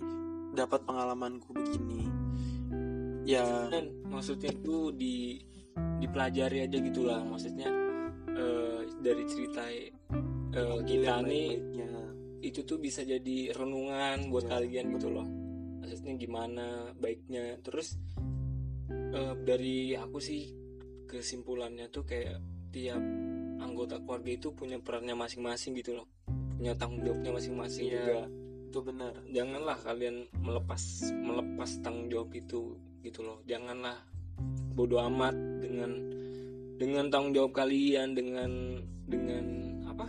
[0.56, 2.02] dapat pengalamanku begini.
[3.28, 3.68] Ya.
[3.68, 5.36] Dan maksudnya tuh di
[6.00, 7.68] dipelajari aja gitulah maksudnya
[8.32, 11.48] eh, dari cerita eh, kita nih
[12.38, 14.58] itu tuh bisa jadi renungan buat Ya.
[14.58, 15.26] kalian gitu loh.
[15.82, 16.66] Maksudnya gimana
[16.96, 17.58] baiknya.
[17.60, 17.98] Terus
[18.90, 20.54] eh, dari aku sih
[21.08, 22.38] kesimpulannya tuh kayak
[22.72, 23.00] tiap
[23.58, 26.06] anggota keluarga itu punya perannya masing-masing gitu loh.
[26.58, 27.96] Punya tanggung jawabnya masing-masing Iya.
[28.02, 28.22] juga.
[28.68, 29.16] itu benar.
[29.32, 30.82] Janganlah kalian melepas
[31.16, 33.40] melepas tanggung jawab itu gitu loh.
[33.48, 33.96] Janganlah
[34.76, 35.32] bodoh amat
[35.64, 35.90] dengan
[36.76, 38.76] dengan tanggung jawab kalian dengan
[39.08, 39.44] dengan
[39.88, 40.04] apa?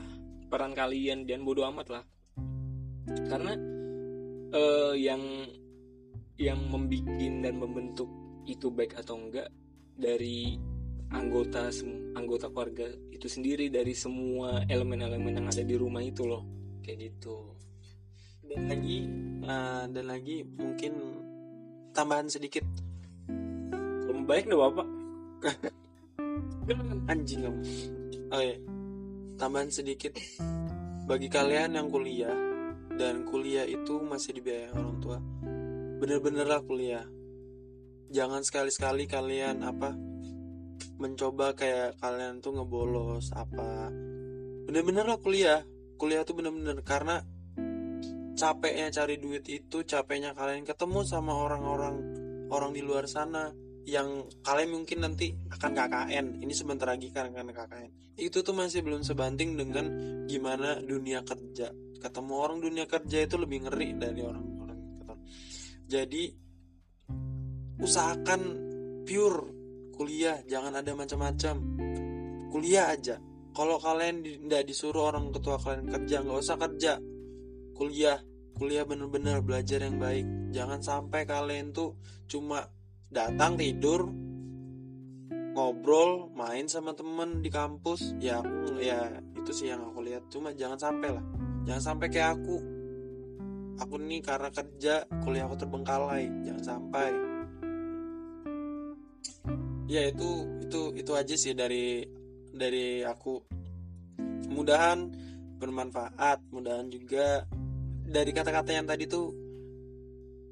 [0.52, 2.04] Peran kalian dan bodoh amat lah.
[3.32, 3.56] Karena
[4.52, 5.24] eh, yang
[6.36, 8.12] yang membuat dan membentuk
[8.44, 9.48] itu baik atau enggak
[9.96, 10.56] dari
[11.10, 11.74] anggota
[12.14, 16.46] anggota keluarga itu sendiri dari semua elemen-elemen yang ada di rumah itu loh.
[16.86, 17.54] Kayak gitu.
[18.50, 19.00] Dan lagi
[19.46, 20.94] eh, dan lagi mungkin
[21.94, 22.66] tambahan sedikit.
[24.06, 24.88] Belum baik deh bapak?
[27.10, 27.62] Anjing kamu
[28.30, 28.58] oh iya.
[29.40, 30.14] Tambahan sedikit.
[31.10, 32.36] Bagi kalian yang kuliah
[33.00, 35.18] dan kuliah itu masih dibiayai orang tua
[36.00, 37.06] bener-benerlah kuliah.
[38.10, 39.94] Jangan sekali-sekali kalian apa
[41.00, 43.92] mencoba kayak kalian tuh ngebolos apa.
[44.70, 45.62] Bener-bener lah kuliah.
[46.00, 47.20] Kuliah tuh bener-bener karena
[48.40, 52.00] capeknya cari duit itu capeknya kalian ketemu sama orang-orang
[52.48, 53.52] orang di luar sana
[53.84, 58.80] yang kalian mungkin nanti akan KKN ini sebentar lagi kan akan KKN itu tuh masih
[58.80, 59.86] belum sebanding dengan
[60.24, 61.68] gimana dunia kerja.
[62.00, 64.60] Ketemu orang dunia kerja itu lebih ngeri dari orang-orang
[65.90, 66.30] jadi
[67.82, 68.42] usahakan
[69.10, 69.59] pure
[70.00, 71.56] kuliah jangan ada macam-macam.
[72.48, 73.20] Kuliah aja.
[73.52, 76.94] Kalau kalian tidak disuruh orang ketua kalian kerja nggak usah kerja.
[77.76, 78.16] Kuliah
[78.56, 80.24] kuliah bener-bener belajar yang baik.
[80.56, 82.00] Jangan sampai kalian tuh
[82.32, 82.64] cuma
[83.12, 84.08] datang tidur
[85.52, 88.16] ngobrol main sama temen di kampus.
[88.24, 90.32] Ya aku ya itu sih yang aku lihat.
[90.32, 91.26] Cuma jangan sampai lah.
[91.68, 92.58] Jangan sampai kayak aku.
[93.84, 96.32] Aku nih karena kerja kuliah aku terbengkalai.
[96.48, 97.30] Jangan sampai
[99.90, 102.06] ya itu itu itu aja sih dari
[102.54, 103.42] dari aku.
[104.50, 105.10] Mudahan
[105.58, 107.44] bermanfaat mudahan juga
[108.06, 109.34] dari kata-kata yang tadi tuh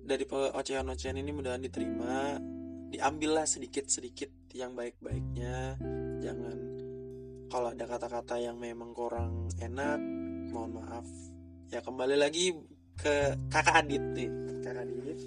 [0.08, 2.38] dari ocehan-ocehan ini mudahan diterima
[2.90, 5.78] diambillah sedikit-sedikit yang baik-baiknya.
[6.22, 6.58] Jangan
[7.54, 10.02] kalau ada kata-kata yang memang kurang enak
[10.50, 11.06] mohon maaf.
[11.70, 12.58] Ya kembali lagi
[12.98, 14.30] ke kakak Adit nih.
[14.64, 15.20] Kakak Adit.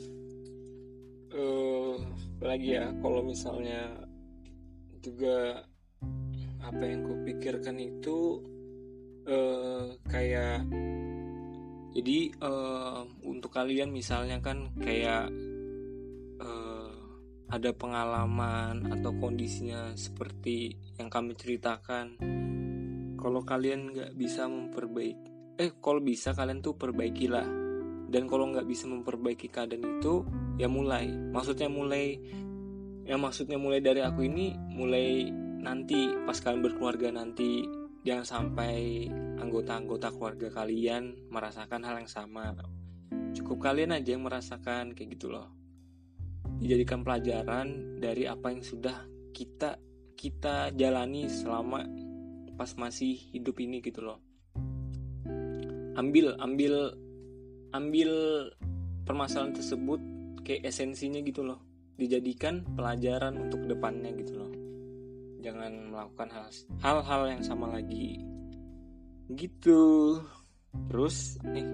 [1.31, 4.01] Eh lagi ya kalau misalnya
[5.01, 5.65] juga
[6.61, 8.41] apa yang kupikirkan itu
[9.29, 10.65] eh kayak
[11.91, 15.29] jadi eh, untuk kalian misalnya kan kayak
[16.41, 16.93] eh,
[17.51, 22.15] ada pengalaman atau kondisinya seperti yang kami ceritakan.
[23.21, 25.29] Kalau kalian nggak bisa memperbaiki
[25.61, 27.45] eh kalau bisa kalian tuh perbaikilah.
[28.11, 30.27] Dan kalau nggak bisa memperbaiki keadaan itu
[30.61, 31.09] ya mulai.
[31.09, 32.21] Maksudnya mulai
[33.09, 37.65] ya maksudnya mulai dari aku ini mulai nanti pas kalian berkeluarga nanti
[38.05, 39.09] jangan sampai
[39.41, 42.53] anggota-anggota keluarga kalian merasakan hal yang sama.
[43.33, 45.49] Cukup kalian aja yang merasakan kayak gitu loh.
[46.61, 49.81] Dijadikan pelajaran dari apa yang sudah kita
[50.21, 51.89] kita jalani selama
[52.61, 54.21] pas masih hidup ini gitu loh.
[55.97, 56.93] Ambil ambil
[57.73, 58.11] ambil
[59.09, 60.01] permasalahan tersebut
[60.51, 61.63] kayak esensinya gitu loh.
[61.95, 64.51] Dijadikan pelajaran untuk depannya gitu loh.
[65.47, 66.47] Jangan melakukan hal
[66.83, 68.19] hal-hal yang sama lagi.
[69.31, 70.19] Gitu.
[70.91, 71.67] Terus nih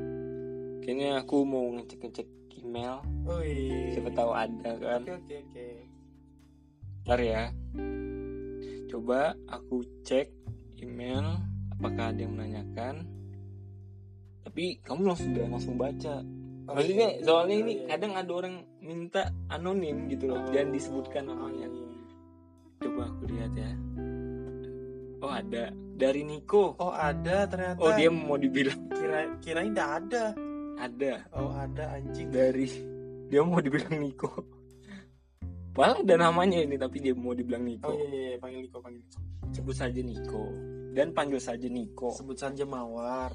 [0.84, 2.28] kayaknya aku mau ngecek ngecek
[2.60, 3.00] email.
[3.24, 3.96] Wih.
[3.96, 5.00] siapa tahu ada kan?
[5.08, 5.68] Oke oke oke.
[7.08, 7.42] Ntar ya.
[8.92, 10.28] Coba aku cek
[10.84, 11.24] email
[11.72, 13.08] apakah ada yang menanyakan?
[14.44, 16.20] Tapi kamu langsung udah langsung baca
[16.66, 17.22] maksudnya Oke.
[17.22, 17.86] soalnya Oh, ini iya.
[17.88, 20.50] kadang ada orang minta anonim gitu loh Oh.
[20.50, 21.66] jangan disebutkan namanya.
[21.66, 21.84] Iya.
[22.76, 23.70] coba aku lihat ya.
[25.18, 25.64] Oh ada.
[25.96, 26.76] Dari Niko.
[26.76, 27.80] Oh ada ternyata.
[27.80, 28.76] Oh dia mau dibilang.
[28.92, 30.24] Kira kirain tidak ada.
[30.76, 31.12] Ada.
[31.32, 32.28] Oh ada anjing.
[32.28, 32.68] Dari
[33.26, 34.28] dia mau dibilang Niko.
[35.72, 37.88] Malah ada namanya ini tapi dia mau dibilang Niko.
[37.88, 39.18] Oh iya, iya iya, panggil Niko panggil Niko.
[39.52, 40.44] Sebut saja Niko.
[40.92, 42.12] Dan panggil saja Niko.
[42.12, 43.32] Sebut saja Mawar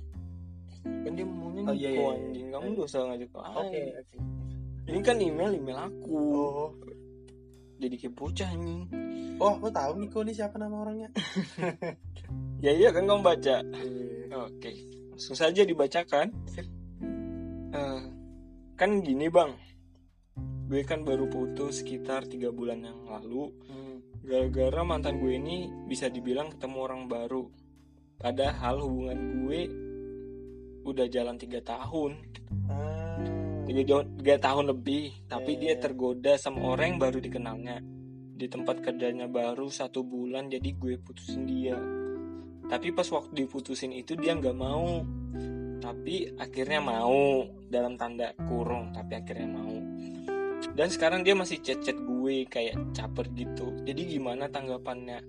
[0.83, 2.11] kan dia maunya Oh, iya, iya, iya.
[2.17, 2.47] anjing.
[2.49, 2.81] Kamu Iya.
[2.83, 3.55] usah ngajak oke lain.
[3.57, 3.81] oke
[4.81, 6.17] ini kan email email aku.
[6.33, 6.69] Oh.
[7.77, 8.81] Jadi kayak bocah anjing.
[9.37, 11.09] Oh lo tahu Niko nih siapa nama orangnya?
[12.61, 13.57] Ya iya kan kamu baca.
[13.65, 14.37] Iya.
[14.37, 14.71] oke
[15.11, 16.29] langsung saja dibacakan.
[17.71, 18.01] Eh,
[18.75, 19.53] kan gini bang.
[20.65, 23.49] Gue kan baru putus sekitar tiga bulan yang lalu.
[23.65, 23.97] Hmm.
[24.21, 27.49] gara-gara mantan gue ini bisa dibilang ketemu orang baru.
[28.15, 29.59] Padahal hubungan gue
[30.85, 32.17] udah jalan tiga tahun.
[32.67, 33.63] Ah.
[33.67, 35.79] tiga, tiga tahun lebih tapi Iya, dia iya.
[35.79, 37.77] tergoda sama orang yang baru dikenalnya.
[38.35, 41.77] Di tempat kerjanya baru satu bulan jadi gue putusin dia.
[42.65, 45.05] Tapi pas waktu diputusin itu dia nggak mau.
[45.81, 49.75] Tapi akhirnya mau dalam tanda kurung tapi akhirnya mau.
[50.71, 53.75] Dan sekarang dia masih chat-chat gue kayak caper gitu.
[53.85, 55.19] Jadi gimana tanggapannya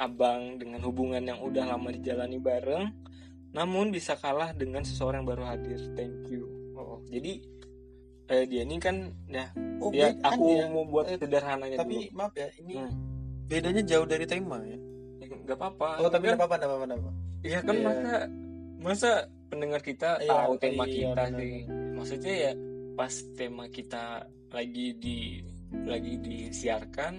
[0.00, 3.09] abang dengan hubungan yang udah lama dijalani bareng
[3.50, 7.32] namun bisa kalah dengan seseorang yang baru hadir thank you oh jadi
[8.28, 8.96] eh, dia ini kan
[9.26, 12.92] ya Oh, ya kan aku dia- mau buat eh, sederhananya tapi maaf ya ini Hmm.
[13.46, 14.76] bedanya jauh dari tema ya
[15.20, 17.82] dulu nggak apa-apa oh tapi kan nggak apa-apa nggak apa-apa nggak apa-apa Iya kan Iya.
[17.82, 18.12] masa
[18.78, 19.10] masa
[19.48, 21.40] pendengar kita Iya, tahu tema iya, kita benar.
[21.40, 21.54] sih.
[21.96, 22.52] Maksudnya ya
[22.92, 24.04] pas tema kita
[24.50, 25.18] lagi di
[25.82, 27.14] lagi disiarkan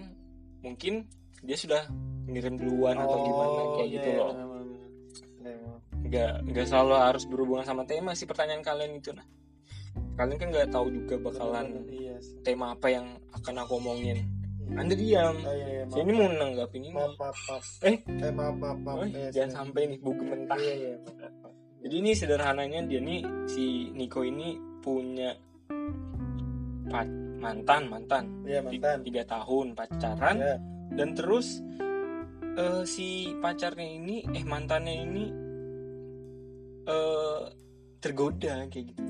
[0.62, 1.02] mungkin
[1.42, 1.82] dia sudah
[2.24, 4.34] ngirim duluan atau gimana kayak iya, gitu iya, loh.
[5.42, 5.58] Iya.
[6.12, 9.24] Nggak nggak selalu harus berhubungan sama tema sih pertanyaan kalian itu nah.
[10.14, 12.36] Kalian kan nggak tahu juga bakalan iya sih.
[12.42, 14.28] tema apa yang akan aku omongin.
[14.72, 15.36] Anda diam.
[15.38, 16.92] Oh, iya, iya, Saya ini mau nanggapin ini.
[16.92, 17.96] maaf maaf maaf Eh?
[18.00, 20.56] eh maaf maaf maaf Oh, Eh, jangan sampai nih buku mentah.
[20.58, 21.54] iya iya maaf, maaf.
[21.82, 25.32] Jadi ini sederhananya dia nih si Niko ini punya
[26.88, 27.08] pa-
[27.38, 30.56] mantan mantan iya mantan tiga tahun pacaran Iya.
[30.94, 31.48] dan terus
[32.54, 35.24] eh, si pacarnya ini eh mantannya ini
[36.92, 37.42] eh
[38.02, 39.04] tergoda kayak gitu.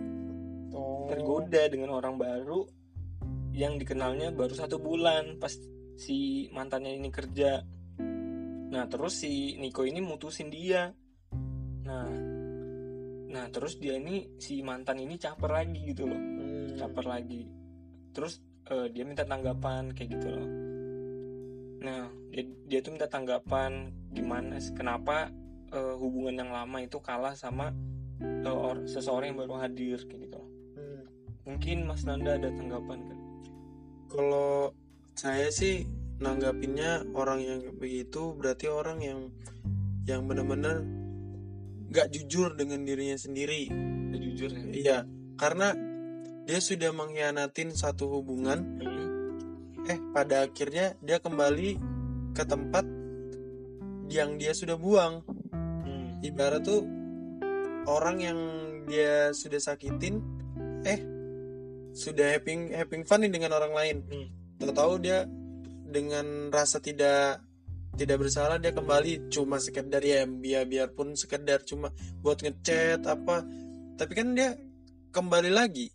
[0.71, 1.07] Oh.
[1.11, 2.63] tergoda dengan orang baru
[3.51, 5.51] yang dikenalnya baru satu bulan pas
[5.99, 7.63] si mantannya ini kerja.
[8.71, 10.91] Nah terus si Niko ini mutusin dia.
[11.84, 12.09] Nah
[13.32, 16.19] nah terus dia ini si mantan ini caper lagi gitu loh.
[16.19, 16.75] Hmm.
[16.79, 17.43] caper lagi.
[18.15, 18.39] Terus
[18.71, 20.49] eh, dia minta tanggapan kayak gitu loh.
[21.84, 25.32] Nah dia, dia tuh minta tanggapan gimana sih kenapa
[25.72, 27.72] eh, hubungan yang lama itu kalah sama
[28.22, 31.03] eh, or- seseorang yang baru hadir kayak gitu loh Hmm.
[31.43, 33.19] mungkin Mas Nanda ada tanggapan kan
[34.07, 34.76] Kalau
[35.15, 35.88] saya sih
[36.19, 39.19] nanggapinnya orang yang begitu berarti orang yang
[40.03, 40.84] yang benar-benar
[41.91, 43.67] nggak jujur dengan dirinya sendiri.
[44.11, 44.97] Ya, jujur ya Iya,
[45.36, 45.76] karena
[46.43, 51.69] dia sudah mengkhianatin satu hubungan, Hmm, eh pada akhirnya dia kembali
[52.32, 52.84] ke tempat
[54.07, 55.24] yang dia sudah buang.
[56.22, 56.86] Ibarat tuh
[57.89, 58.39] orang yang
[58.86, 60.22] dia sudah sakitin,
[60.86, 60.99] eh
[61.91, 63.97] sudah having having fun nih dengan orang lain.
[64.07, 64.28] Hmm.
[64.61, 65.26] Tahu-tahu dia
[65.91, 67.43] dengan rasa tidak
[67.95, 71.91] tidak bersalah dia kembali cuma sekedar ya biar biarpun sekedar cuma
[72.24, 73.43] buat ngechat apa
[73.99, 74.55] tapi kan dia
[75.11, 75.91] kembali lagi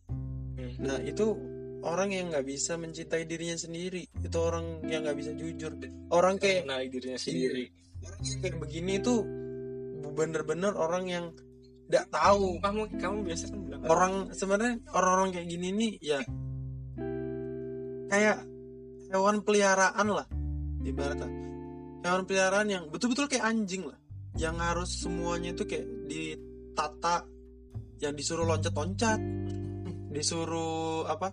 [0.60, 0.76] hmm.
[0.84, 1.32] nah itu
[1.80, 5.72] orang yang nggak bisa mencintai dirinya sendiri itu orang yang nggak bisa jujur
[6.12, 7.64] orang kayak mengenali dirinya sendiri
[8.04, 9.20] orang yang kayak begini tuh
[10.16, 11.24] bener-bener orang yang
[11.86, 12.58] nggak tahu.
[12.62, 16.18] Kamu kamu biasa kan bilang orang sebenarnya orang-orang kayak gini nih ya
[18.10, 18.38] kayak
[19.10, 20.26] hewan peliharaan lah
[20.82, 21.30] ibaratnya.
[22.02, 23.98] Hewan peliharaan yang betul-betul kayak anjing lah
[24.36, 27.24] yang harus semuanya itu kayak ditata
[28.02, 29.18] yang disuruh loncat-loncat
[30.12, 31.32] disuruh apa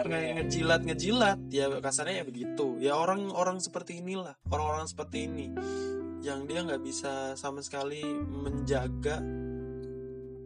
[0.00, 2.66] ngejilat ngejilat ya kasarnya ya begitu.
[2.80, 5.46] Ya orang-orang seperti inilah orang-orang seperti ini
[6.20, 9.18] yang dia nggak bisa sama sekali menjaga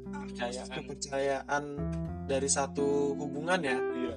[0.05, 0.71] Kepercayaan.
[0.71, 1.65] kepercayaan
[2.25, 4.17] dari satu hubungan ya iya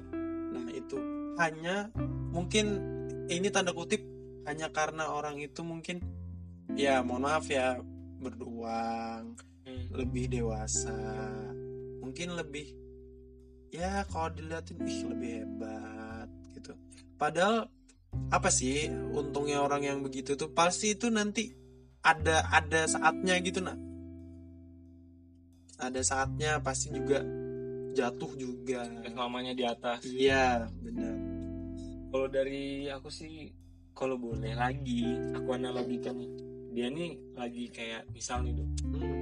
[0.54, 0.96] nah itu
[1.36, 1.90] hanya
[2.30, 2.66] mungkin
[3.26, 4.00] ini tanda kutip
[4.46, 6.00] hanya karena orang itu mungkin
[6.72, 7.78] ya mohon maaf ya
[8.18, 9.36] berduang
[9.68, 9.84] Hmm.
[9.92, 10.96] lebih dewasa
[12.00, 12.72] mungkin lebih
[13.68, 16.24] ya kalau dilihatin ih lebih hebat
[16.56, 16.72] gitu
[17.20, 17.68] padahal
[18.28, 21.52] apa sih untungnya orang yang begitu tuh pasti itu nanti
[22.04, 23.78] ada ada saatnya gitu nak.
[25.78, 27.22] Ada saatnya pasti juga
[27.94, 28.84] jatuh juga.
[29.06, 30.04] Selamanya di atas.
[30.04, 31.14] Iya benar.
[32.08, 33.52] Kalau dari aku sih
[33.92, 35.04] kalau boleh lagi
[35.34, 36.30] aku analogikan nih.
[36.72, 38.68] Dia nih lagi kayak misal nih Dok.
[38.86, 39.16] Hmm,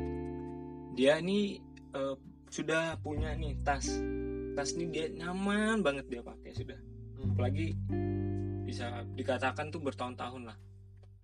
[0.98, 1.62] dia nih
[1.94, 2.16] eh,
[2.50, 3.86] sudah punya nih tas.
[4.56, 6.78] Tas nih dia nyaman banget dia pakai sudah.
[7.16, 7.32] Hmm.
[7.32, 7.72] apalagi
[8.66, 10.56] bisa dikatakan tuh bertahun-tahun lah.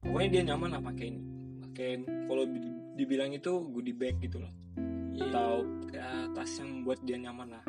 [0.02, 1.22] Pokoknya dia nyaman lah pakai ini
[1.66, 1.90] pakai
[2.30, 4.52] kalau di- dibilang itu goodie bag gitu loh.
[5.12, 5.28] Iya.
[5.28, 5.52] atau
[5.92, 7.64] kayak tas yang buat dia nyaman lah.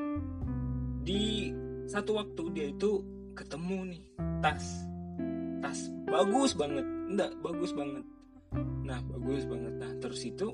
[1.03, 1.51] Di
[1.91, 3.03] satu waktu dia itu
[3.36, 4.03] ketemu nih
[4.39, 4.63] tas.
[5.59, 6.86] Tas bagus banget.
[6.86, 8.03] Enggak bagus banget.
[8.88, 9.74] Nah bagus banget.
[9.76, 10.47] Nah terus itu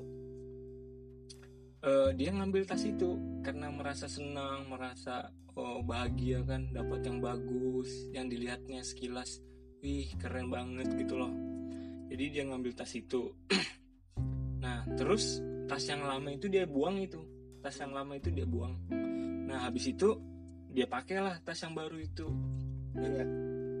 [1.80, 7.90] eh, dia ngambil tas itu karena merasa senang merasa oh, bahagia kan dapat yang bagus
[8.12, 9.40] yang dilihatnya sekilas.
[9.80, 11.32] Wih keren banget gitu loh.
[12.12, 13.32] Jadi dia ngambil tas itu.
[14.60, 17.24] Nah terus tas yang lama itu dia buang itu.
[17.64, 18.76] Tas yang lama itu dia buang.
[19.48, 20.20] Nah habis itu
[20.68, 22.28] dia pakailah tas yang baru itu.
[22.92, 23.24] Iya.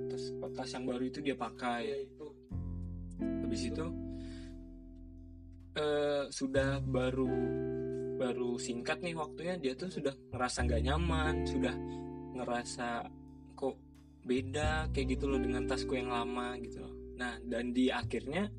[0.08, 0.24] tas
[0.56, 2.08] tas yang baru itu dia pakai.
[3.20, 3.86] Habis itu
[5.76, 7.28] eh sudah baru
[8.20, 11.72] baru singkat nih waktunya dia tuh sudah ngerasa nggak nyaman sudah
[12.36, 13.08] ngerasa
[13.56, 13.80] kok
[14.28, 16.92] beda kayak gitu loh dengan tasku yang lama gitu loh.
[17.16, 18.52] Nah dan di akhirnya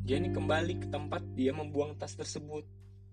[0.00, 2.64] dia nih kembali ke tempat dia membuang tas tersebut.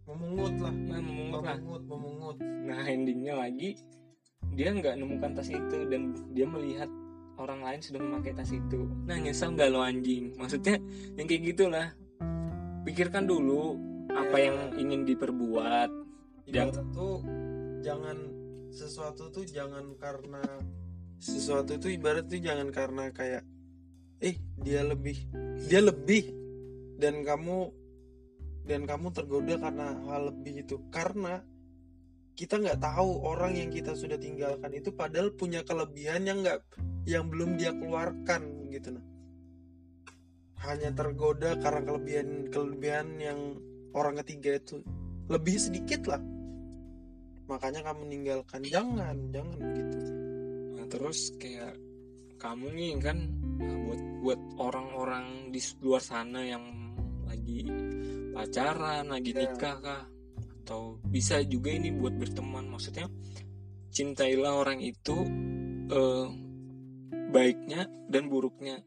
[0.07, 0.71] Memungut lah.
[0.71, 1.59] Nah memungut lah.
[1.59, 2.37] Memungut memungut.
[2.39, 3.75] Nah endingnya lagi
[4.55, 6.87] dia nggak nemukan tas itu dan dia melihat
[7.35, 8.87] orang lain sudah memakai tas itu.
[9.03, 10.31] Nah nyesel nggak lo anjing?
[10.39, 10.79] Maksudnya
[11.19, 11.87] yang kayak gitulah.
[12.83, 14.43] Pikirkan dulu apa Ya.
[14.49, 15.89] yang ingin diperbuat
[16.49, 17.15] Yang- ibarat tuh
[17.83, 18.17] jangan
[18.73, 20.41] sesuatu tuh jangan karena
[21.17, 23.43] sesuatu tuh ibarat tuh jangan karena kayak
[24.19, 25.17] eh dia lebih
[25.67, 26.23] dia lebih
[26.97, 27.69] dan kamu
[28.63, 31.43] dan kamu tergoda karena hal lebih itu karena
[32.33, 36.63] kita nggak tahu orang yang kita sudah tinggalkan itu padahal punya kelebihan yang nggak
[37.05, 39.05] yang belum dia keluarkan gitu nah
[40.63, 43.39] hanya tergoda karena kelebihan kelebihan yang
[43.93, 44.81] orang ketiga itu
[45.29, 46.21] lebih sedikit lah.
[47.47, 48.61] Makanya kamu meninggalkan.
[48.65, 49.97] Jangan jangan gitu
[50.83, 51.79] nah terus kayak
[52.35, 53.17] kamu nih kan
[53.55, 56.65] nah, buat buat orang-orang di luar sana yang
[57.23, 57.63] lagi
[58.35, 59.47] pacaran lagi Ya.
[59.47, 60.03] nikah kah?
[60.63, 62.67] Atau bisa juga ini buat berteman.
[62.67, 63.07] Maksudnya
[63.95, 65.15] cintailah orang itu
[65.87, 66.27] eh,
[67.31, 68.83] baiknya dan buruknya.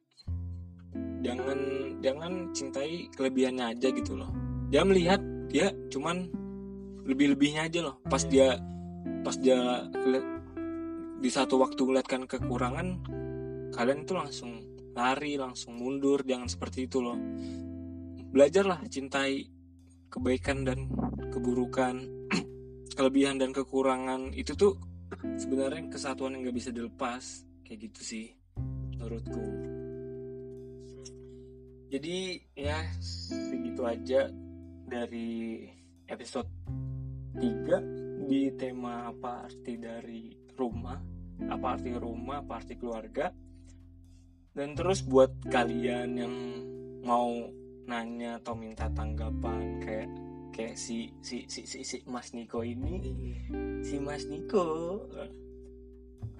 [1.25, 1.59] Jangan
[2.05, 6.27] jangan cintai kelebihannya aja gitu loh dia melihat dia cuman
[7.07, 7.97] lebih-lebihnya aja loh.
[8.07, 8.59] Pas dia
[9.23, 9.87] pas dia
[11.17, 12.87] di satu waktu melihatkan kekurangan
[13.75, 14.51] kalian itu langsung
[14.97, 17.19] lari langsung mundur jangan seperti itu loh.
[18.33, 19.47] Belajarlah cintai
[20.11, 20.91] kebaikan dan
[21.31, 21.95] keburukan
[22.99, 24.35] kelebihan dan kekurangan.
[24.35, 24.75] Itu tuh
[25.39, 28.27] sebenarnya kesatuan yang gak bisa dilepas kayak gitu sih
[28.97, 29.45] menurutku.
[31.87, 34.27] Jadi ya segitu aja
[34.87, 35.67] dari
[36.07, 36.49] episode
[37.35, 40.99] 3 di tema apa arti dari rumah
[41.51, 43.29] apa arti rumah apa arti keluarga.
[44.57, 46.35] Dan terus buat kalian yang
[47.05, 47.29] mau
[47.87, 50.09] nanya atau minta tanggapan kayak
[50.51, 52.99] kayak si si si si, si Mas Niko ini
[53.85, 54.99] si Mas Niko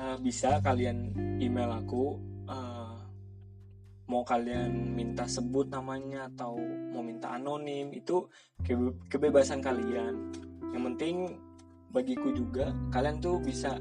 [0.01, 2.17] eh, bisa kalian email aku
[2.49, 2.86] eh,
[4.07, 6.55] mau kalian minta sebut namanya atau
[6.95, 8.23] mau minta anonim itu
[8.63, 10.31] kebe- kebebasan kalian.
[10.71, 11.17] Yang penting
[11.91, 13.75] bagiku juga kalian tuh bisa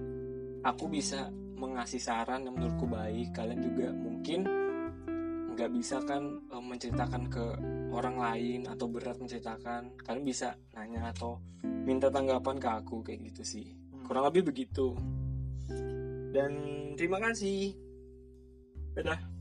[0.65, 3.38] aku bisa mengasih saran yang menurutku baik.
[3.38, 4.39] Kalian juga mungkin
[5.55, 7.45] nggak bisa kan eh, menceritakan ke
[7.93, 9.93] orang lain atau berat menceritakan.
[10.01, 13.65] Kalian bisa nanya atau minta tanggapan ke aku kayak gitu sih.
[14.01, 14.97] Kurang lebih begitu.
[16.34, 16.51] Dan
[16.97, 17.78] terima kasih.
[18.95, 19.35] Dadah